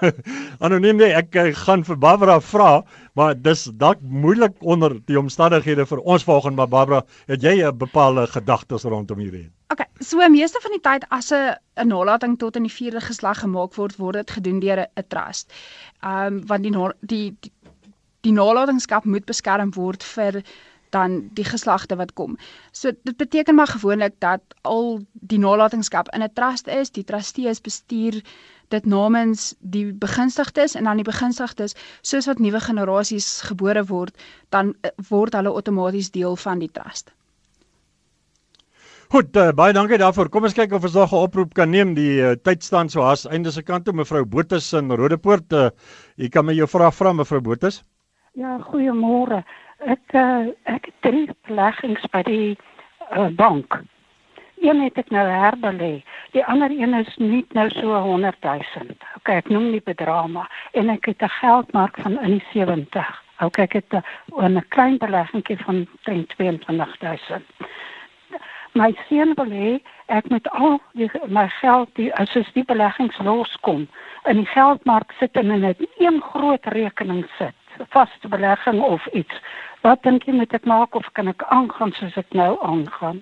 anoniem 0.66 1.00
nee, 1.00 1.14
ek, 1.16 1.36
ek 1.36 1.56
gaan 1.64 1.86
vir 1.88 1.96
Barbara 1.96 2.42
vra, 2.44 2.84
maar 3.16 3.38
dis 3.40 3.70
dalk 3.80 4.02
moeilik 4.02 4.56
onder 4.60 4.98
die 5.08 5.20
omstandighede 5.20 5.86
vir 5.88 6.04
ons 6.04 6.28
volgende 6.28 6.60
maar 6.60 6.72
Barbara, 6.74 7.06
het 7.32 7.44
jy 7.44 7.64
'n 7.64 7.78
bepaalde 7.78 8.28
gedagtes 8.28 8.84
rondom 8.84 9.20
hierdie? 9.20 9.48
OK, 9.72 9.88
so 10.00 10.20
meeste 10.30 10.60
van 10.62 10.72
die 10.76 10.84
tyd 10.84 11.08
as 11.10 11.32
'n 11.32 11.56
'n 11.80 11.88
nalatiging 11.88 12.38
tot 12.38 12.56
in 12.56 12.64
die 12.64 12.78
vierde 12.82 13.02
geslag 13.02 13.40
gemaak 13.40 13.76
word, 13.76 13.96
word 13.98 14.16
dit 14.16 14.32
gedoen 14.32 14.60
deur 14.60 14.84
'n 14.84 15.08
trust. 15.08 15.52
Ehm 16.04 16.28
um, 16.28 16.48
want 16.48 16.64
die 16.64 16.72
die 16.72 17.36
die, 17.42 17.52
die 18.22 18.32
nalatigingskap 18.32 19.06
moet 19.06 19.26
beskerm 19.26 19.72
word 19.72 20.04
vir 20.04 20.44
dan 20.96 21.20
die 21.38 21.46
geslagte 21.48 22.00
wat 22.00 22.16
kom. 22.16 22.38
So 22.72 22.92
dit 23.04 23.18
beteken 23.20 23.56
maar 23.56 23.72
gewoonlik 23.76 24.16
dat 24.24 24.42
al 24.64 25.00
die 25.14 25.40
nalatenskap 25.40 26.10
in 26.16 26.24
'n 26.24 26.34
trust 26.34 26.68
is, 26.68 26.92
die 26.92 27.04
trustee 27.04 27.50
is 27.50 27.62
bestuur 27.62 28.24
dit 28.74 28.86
namens 28.86 29.54
die 29.60 29.86
begunstigdes 29.94 30.76
en 30.76 30.88
dan 30.90 31.02
die 31.02 31.08
begunstigdes 31.08 31.76
soos 32.02 32.30
wat 32.30 32.42
nuwe 32.42 32.60
generasies 32.60 33.42
gebore 33.50 33.86
word, 33.92 34.16
dan 34.50 34.74
eh, 34.82 34.92
word 35.10 35.38
hulle 35.38 35.54
outomaties 35.54 36.12
deel 36.12 36.36
van 36.36 36.60
die 36.64 36.72
trust. 36.72 37.14
Goed, 39.14 39.36
uh, 39.38 39.52
baie 39.54 39.74
dankie 39.74 40.00
daarvoor. 40.02 40.32
Kom 40.34 40.48
ons 40.48 40.56
kyk 40.58 40.74
of 40.74 40.84
ons 40.88 40.96
nog 40.98 41.12
'n 41.14 41.26
oproep 41.28 41.54
kan 41.54 41.70
neem. 41.70 41.94
Die 41.94 42.22
uh, 42.22 42.32
tyd 42.42 42.64
staan 42.64 42.90
so 42.90 43.02
haas 43.06 43.28
einde 43.30 43.52
se 43.52 43.62
kant 43.62 43.86
toe 43.86 43.94
mevrou 43.94 44.26
Botus 44.26 44.74
in 44.74 44.90
Rodepoort. 44.92 45.54
Uh, 45.54 45.70
jy 46.18 46.30
kan 46.30 46.46
my 46.46 46.54
jou 46.54 46.68
vraag 46.68 46.96
vra 46.96 47.14
mevrou 47.14 47.42
Botus. 47.42 47.84
Ja, 48.34 48.58
goeiemôre. 48.60 49.44
Ek 49.86 50.14
uh, 50.18 50.48
ek 50.66 50.88
het 50.90 50.96
drie 51.06 51.28
beleggings 51.46 52.06
by 52.10 52.24
die 52.26 52.56
uh, 53.14 53.28
bank. 53.38 53.76
Een 54.64 54.80
het 54.82 54.98
ek 54.98 55.12
nou 55.14 55.26
herbelê. 55.30 56.00
Die 56.34 56.42
ander 56.50 56.72
een 56.74 56.96
is 56.98 57.12
net 57.22 57.54
nou 57.54 57.68
so 57.70 58.00
100 58.02 58.40
000. 58.42 58.96
OK, 59.20 59.30
ek 59.30 59.52
noem 59.54 59.68
nie 59.76 59.84
bedrama 59.86 60.48
en 60.74 60.90
ek 60.90 61.12
het 61.12 61.22
'n 61.22 61.30
geldmark 61.38 62.00
van 62.02 62.18
in 62.18 62.40
die 62.40 62.46
70. 62.54 63.12
OK, 63.46 63.60
ek 63.60 63.74
het 63.74 63.94
'n 64.34 64.66
klein 64.74 64.98
beleggingkie 64.98 65.58
van 65.58 65.86
22 66.10 66.98
000. 67.00 67.46
My 68.74 68.90
wil 69.36 69.52
hê 69.54 69.80
ek 70.08 70.30
moet 70.30 70.50
al 70.50 70.82
die, 70.94 71.12
my 71.28 71.48
geld 71.62 71.90
die 71.94 72.14
as 72.14 72.36
as 72.36 72.50
die 72.54 72.66
beleggings 72.66 73.18
loskom 73.18 73.88
in 74.26 74.38
die 74.38 74.50
geldmark 74.50 75.14
sit 75.20 75.36
en 75.38 75.52
in 75.52 75.66
'n 75.66 75.88
een 75.98 76.22
groot 76.22 76.66
rekening 76.66 77.26
sit 77.38 77.56
vaste 77.90 78.28
belegging 78.28 78.82
of 78.82 79.06
iets. 79.06 79.42
Wat 79.86 80.02
dink 80.02 80.24
jy 80.26 80.34
moet 80.34 80.54
ek 80.58 80.64
maak 80.66 80.96
of 80.98 81.06
kan 81.14 81.28
ek 81.30 81.44
aangaan 81.54 81.92
soos 81.94 82.16
ek 82.18 82.32
nou 82.34 82.56
aangaan? 82.66 83.20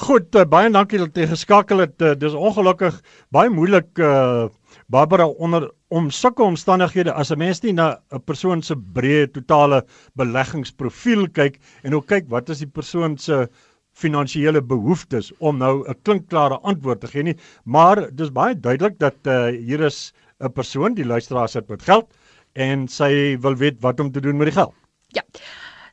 Goed, 0.00 0.30
uh, 0.32 0.46
baie 0.48 0.70
dankie 0.72 1.00
dat 1.02 1.18
jy 1.18 1.26
geskakel 1.28 1.82
het. 1.84 1.98
Uh, 2.00 2.14
dis 2.16 2.32
ongelukkig 2.32 2.96
baie 3.36 3.52
moeilik 3.52 4.00
uh 4.00 4.48
Barbara 4.92 5.26
onder 5.28 5.66
om 5.92 6.08
sulke 6.10 6.42
omstandighede 6.42 7.12
as 7.12 7.30
'n 7.30 7.38
mens 7.38 7.60
nie 7.62 7.72
na 7.76 7.98
'n 8.12 8.24
persoon 8.24 8.62
se 8.62 8.74
breë 8.74 9.28
totale 9.32 9.84
beleggingsprofiel 10.16 11.28
kyk 11.28 11.60
en 11.84 11.94
ook 11.94 12.06
kyk 12.06 12.32
wat 12.32 12.48
is 12.48 12.64
die 12.64 12.72
persoon 12.80 13.18
se 13.18 13.48
finansiële 13.92 14.62
behoeftes 14.62 15.32
om 15.38 15.58
nou 15.58 15.84
'n 15.84 16.00
klinkklare 16.02 16.60
antwoord 16.64 17.00
te 17.00 17.06
gee 17.12 17.22
nie, 17.22 17.36
maar 17.64 18.08
dis 18.10 18.32
baie 18.32 18.54
duidelik 18.54 18.98
dat 18.98 19.16
uh 19.26 19.52
hier 19.52 19.80
is 19.80 20.14
'n 20.40 20.52
persoon 20.52 20.94
die 20.94 21.04
luisteraar 21.04 21.48
sit 21.48 21.68
met 21.68 21.82
geld 21.82 22.08
en 22.54 22.88
sy 22.88 23.36
wil 23.40 23.54
weet 23.54 23.80
wat 23.82 24.00
om 24.00 24.12
te 24.12 24.20
doen 24.20 24.36
met 24.36 24.48
die 24.48 24.60
geld. 24.60 24.81
Ja. 25.12 25.22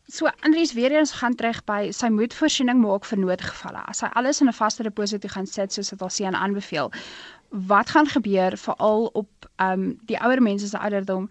So 0.10 0.29
Andries 0.41 0.73
weer 0.73 0.91
eens 0.91 1.12
gaan 1.12 1.36
terug 1.36 1.63
by 1.69 1.91
sy 1.93 2.08
moet 2.10 2.34
voorsiening 2.34 2.79
maak 2.82 3.05
vir 3.05 3.19
noodgevalle. 3.21 3.84
As 3.91 4.01
hy 4.01 4.10
alles 4.17 4.41
in 4.41 4.47
'n 4.49 4.58
vaste 4.58 4.84
deposito 4.84 5.27
gaan 5.27 5.45
sit 5.47 5.73
soos 5.73 5.89
dit 5.89 6.01
al 6.01 6.10
sien 6.10 6.36
aanbeveel, 6.36 6.91
wat 7.49 7.89
gaan 7.89 8.08
gebeur 8.08 8.58
veral 8.58 9.05
op 9.13 9.29
ehm 9.55 9.71
um, 9.71 9.99
die 10.10 10.17
ouer 10.17 10.41
mense 10.41 10.67
se 10.67 10.77
ouderdom? 10.77 11.29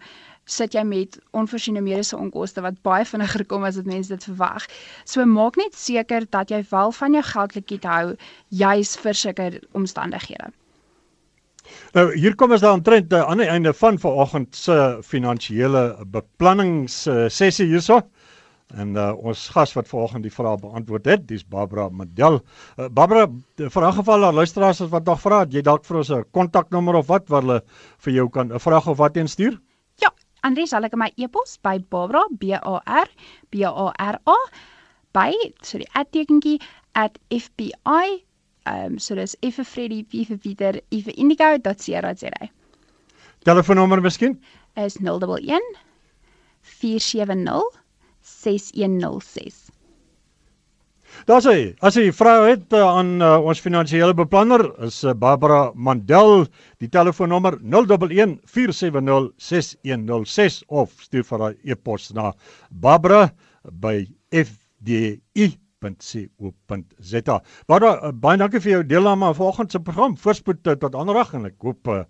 sit 0.49 0.73
jy 0.73 0.83
met 0.83 1.19
onvoorsiene 1.37 1.81
mediese 1.85 2.17
onkoste 2.17 2.61
wat 2.65 2.81
baie 2.85 3.05
vinniger 3.05 3.45
kom 3.45 3.65
as 3.67 3.77
wat 3.79 3.89
mense 3.89 4.09
dit 4.09 4.23
verwag. 4.31 4.65
So 5.05 5.25
maak 5.25 5.59
net 5.61 5.77
seker 5.77 6.25
dat 6.29 6.49
jy 6.49 6.63
wel 6.71 6.91
van 7.01 7.17
jou 7.17 7.23
geldlikied 7.33 7.85
hou 7.85 8.15
juis 8.63 8.95
vir 9.03 9.13
sulke 9.23 9.49
omstandighede. 9.77 10.49
Nou 11.93 12.05
hier 12.15 12.35
kom 12.35 12.51
ons 12.51 12.61
dan 12.61 12.81
trend 12.81 13.13
aan 13.13 13.37
die 13.37 13.49
einde 13.49 13.73
van 13.73 13.99
vanoggend 13.99 14.55
se 14.55 14.99
finansiële 15.01 16.05
beplannings 16.05 17.07
sessie 17.27 17.67
hierso. 17.67 18.01
En 18.77 18.93
uh, 18.93 19.11
ons 19.17 19.47
gas 19.49 19.71
wat 19.73 19.87
vanoggend 19.89 20.27
die 20.27 20.33
vraag 20.33 20.59
beantwoord 20.61 21.07
het, 21.09 21.23
dis 21.27 21.41
Barbara 21.41 21.87
Medel. 21.89 22.37
Uh, 22.77 22.85
Barbara, 22.85 23.25
vir 23.57 23.85
'n 23.87 23.93
geval 23.97 24.21
daar 24.21 24.33
luisteraars 24.33 24.79
wat 24.79 25.05
nog 25.05 25.21
vra, 25.21 25.45
jy 25.49 25.61
dalk 25.61 25.85
vir 25.85 25.97
ons 25.97 26.11
'n 26.11 26.25
kontaknommer 26.31 26.95
of 26.95 27.07
wat 27.07 27.29
waar 27.29 27.41
hulle 27.41 27.61
vir 27.97 28.13
jou 28.13 28.29
kan 28.29 28.53
'n 28.53 28.59
vraag 28.59 28.87
of 28.87 28.97
wat 28.97 29.17
instuur? 29.17 29.59
Ja, 29.95 30.13
Andrie, 30.41 30.67
sal 30.67 30.83
ek 30.83 30.95
my 30.95 31.11
e-pos 31.17 31.57
by 31.57 31.79
Barbara 31.89 32.27
B 32.37 32.53
A 32.53 32.81
R 32.85 33.09
B 33.49 33.63
A 33.63 33.93
R 33.97 34.19
A 34.27 34.37
by 35.13 35.33
so 35.61 35.77
die 35.77 35.89
@fbi 36.93 38.23
ehm 38.69 38.93
um, 38.93 38.99
so 38.99 39.15
dis 39.15 39.35
F 39.41 39.59
vir 39.59 39.65
Freddy, 39.65 40.03
P 40.03 40.25
vir 40.29 40.37
Pieter, 40.37 40.81
I 40.91 41.01
vir 41.05 41.17
Indigo.co.za. 41.17 42.49
Telefoonnommer 43.47 44.01
miskien? 44.01 44.39
Is 44.77 44.99
011 45.01 45.73
470 46.61 47.61
6106. 48.21 49.69
Daar's 51.25 51.47
hy. 51.49 51.73
As 51.85 51.97
jy 51.97 52.11
vra 52.15 52.35
het 52.47 52.73
uh, 52.75 52.83
aan 52.85 53.17
uh, 53.21 53.37
ons 53.41 53.61
finansiële 53.63 54.13
beplanner 54.17 54.63
is 54.85 55.01
uh, 55.03 55.15
Barbara 55.17 55.71
Mandel, 55.75 56.45
die 56.81 56.89
telefoonnommer 56.91 57.57
011 57.63 58.37
470 58.45 59.31
6106 59.49 60.61
of 60.69 60.93
stuur 61.03 61.25
vir 61.31 61.45
haar 61.45 61.57
e-pos 61.65 62.11
na. 62.15 62.31
Barbara, 62.69 63.29
uh, 67.87 68.11
baie 68.11 68.37
dankie 68.37 68.59
vir 68.59 68.71
jou 68.71 68.83
deelname 68.83 69.25
aan 69.29 69.37
vanoggend 69.37 69.71
se 69.71 69.79
program. 69.79 70.17
Voorspoed 70.17 70.67
uh, 70.67 70.75
tot 70.75 70.95
ander 70.95 71.15
dag 71.15 71.33
en 71.33 71.45
ek 71.49 71.57
hoop 71.63 71.87
uh, 71.87 72.03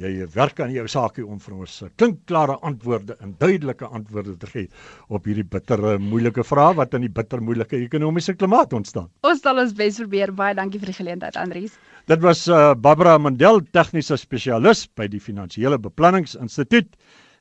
jy 0.00 0.26
werk 0.34 0.60
aan 0.60 0.72
jou 0.74 0.84
saakie 0.90 1.24
om 1.24 1.38
vir 1.40 1.54
ons 1.56 1.74
eh, 1.82 1.90
klinkklare 2.00 2.58
antwoorde 2.68 3.16
en 3.24 3.32
duidelike 3.40 3.88
antwoorde 3.88 4.36
te 4.42 4.50
gee 4.50 4.66
op 5.08 5.24
hierdie 5.28 5.46
bittere 5.56 5.96
moeilike 6.02 6.44
vrae 6.44 6.74
wat 6.76 6.94
in 6.98 7.06
die 7.06 7.12
bitter 7.12 7.40
moeilike 7.40 7.78
ekonomiese 7.80 8.36
klimaat 8.36 8.76
ontstaan. 8.76 9.08
Ons 9.24 9.40
sal 9.44 9.62
ons 9.62 9.72
bes 9.76 10.00
probeer. 10.02 10.34
Baie 10.36 10.56
dankie 10.58 10.80
vir 10.82 10.92
die 10.92 10.98
geleentheid, 10.98 11.38
Andries. 11.40 11.78
Dit 12.10 12.20
was 12.22 12.44
uh, 12.46 12.74
Barbara 12.74 13.16
Mandel, 13.18 13.62
tegniese 13.74 14.18
spesialis 14.20 14.84
by 14.98 15.08
die 15.10 15.22
Finansiële 15.22 15.80
Beplanningsinstituut. 15.82 16.92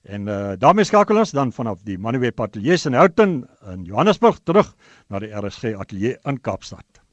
En 0.06 0.28
uh, 0.30 0.54
daarmee 0.62 0.86
skakel 0.86 1.18
ons 1.18 1.32
dan 1.34 1.54
vanaf 1.54 1.82
die 1.86 1.98
Manuweb 1.98 2.41
Ateljee 2.41 2.78
in 2.86 2.94
Houghton 2.94 3.39
in 3.74 3.88
Johannesburg 3.89 4.38
terug 4.44 4.76
na 5.10 5.20
die 5.20 5.34
RSG 5.34 5.74
Ateljee 5.74 6.20
in 6.30 6.41
Kaapstad. 6.41 7.05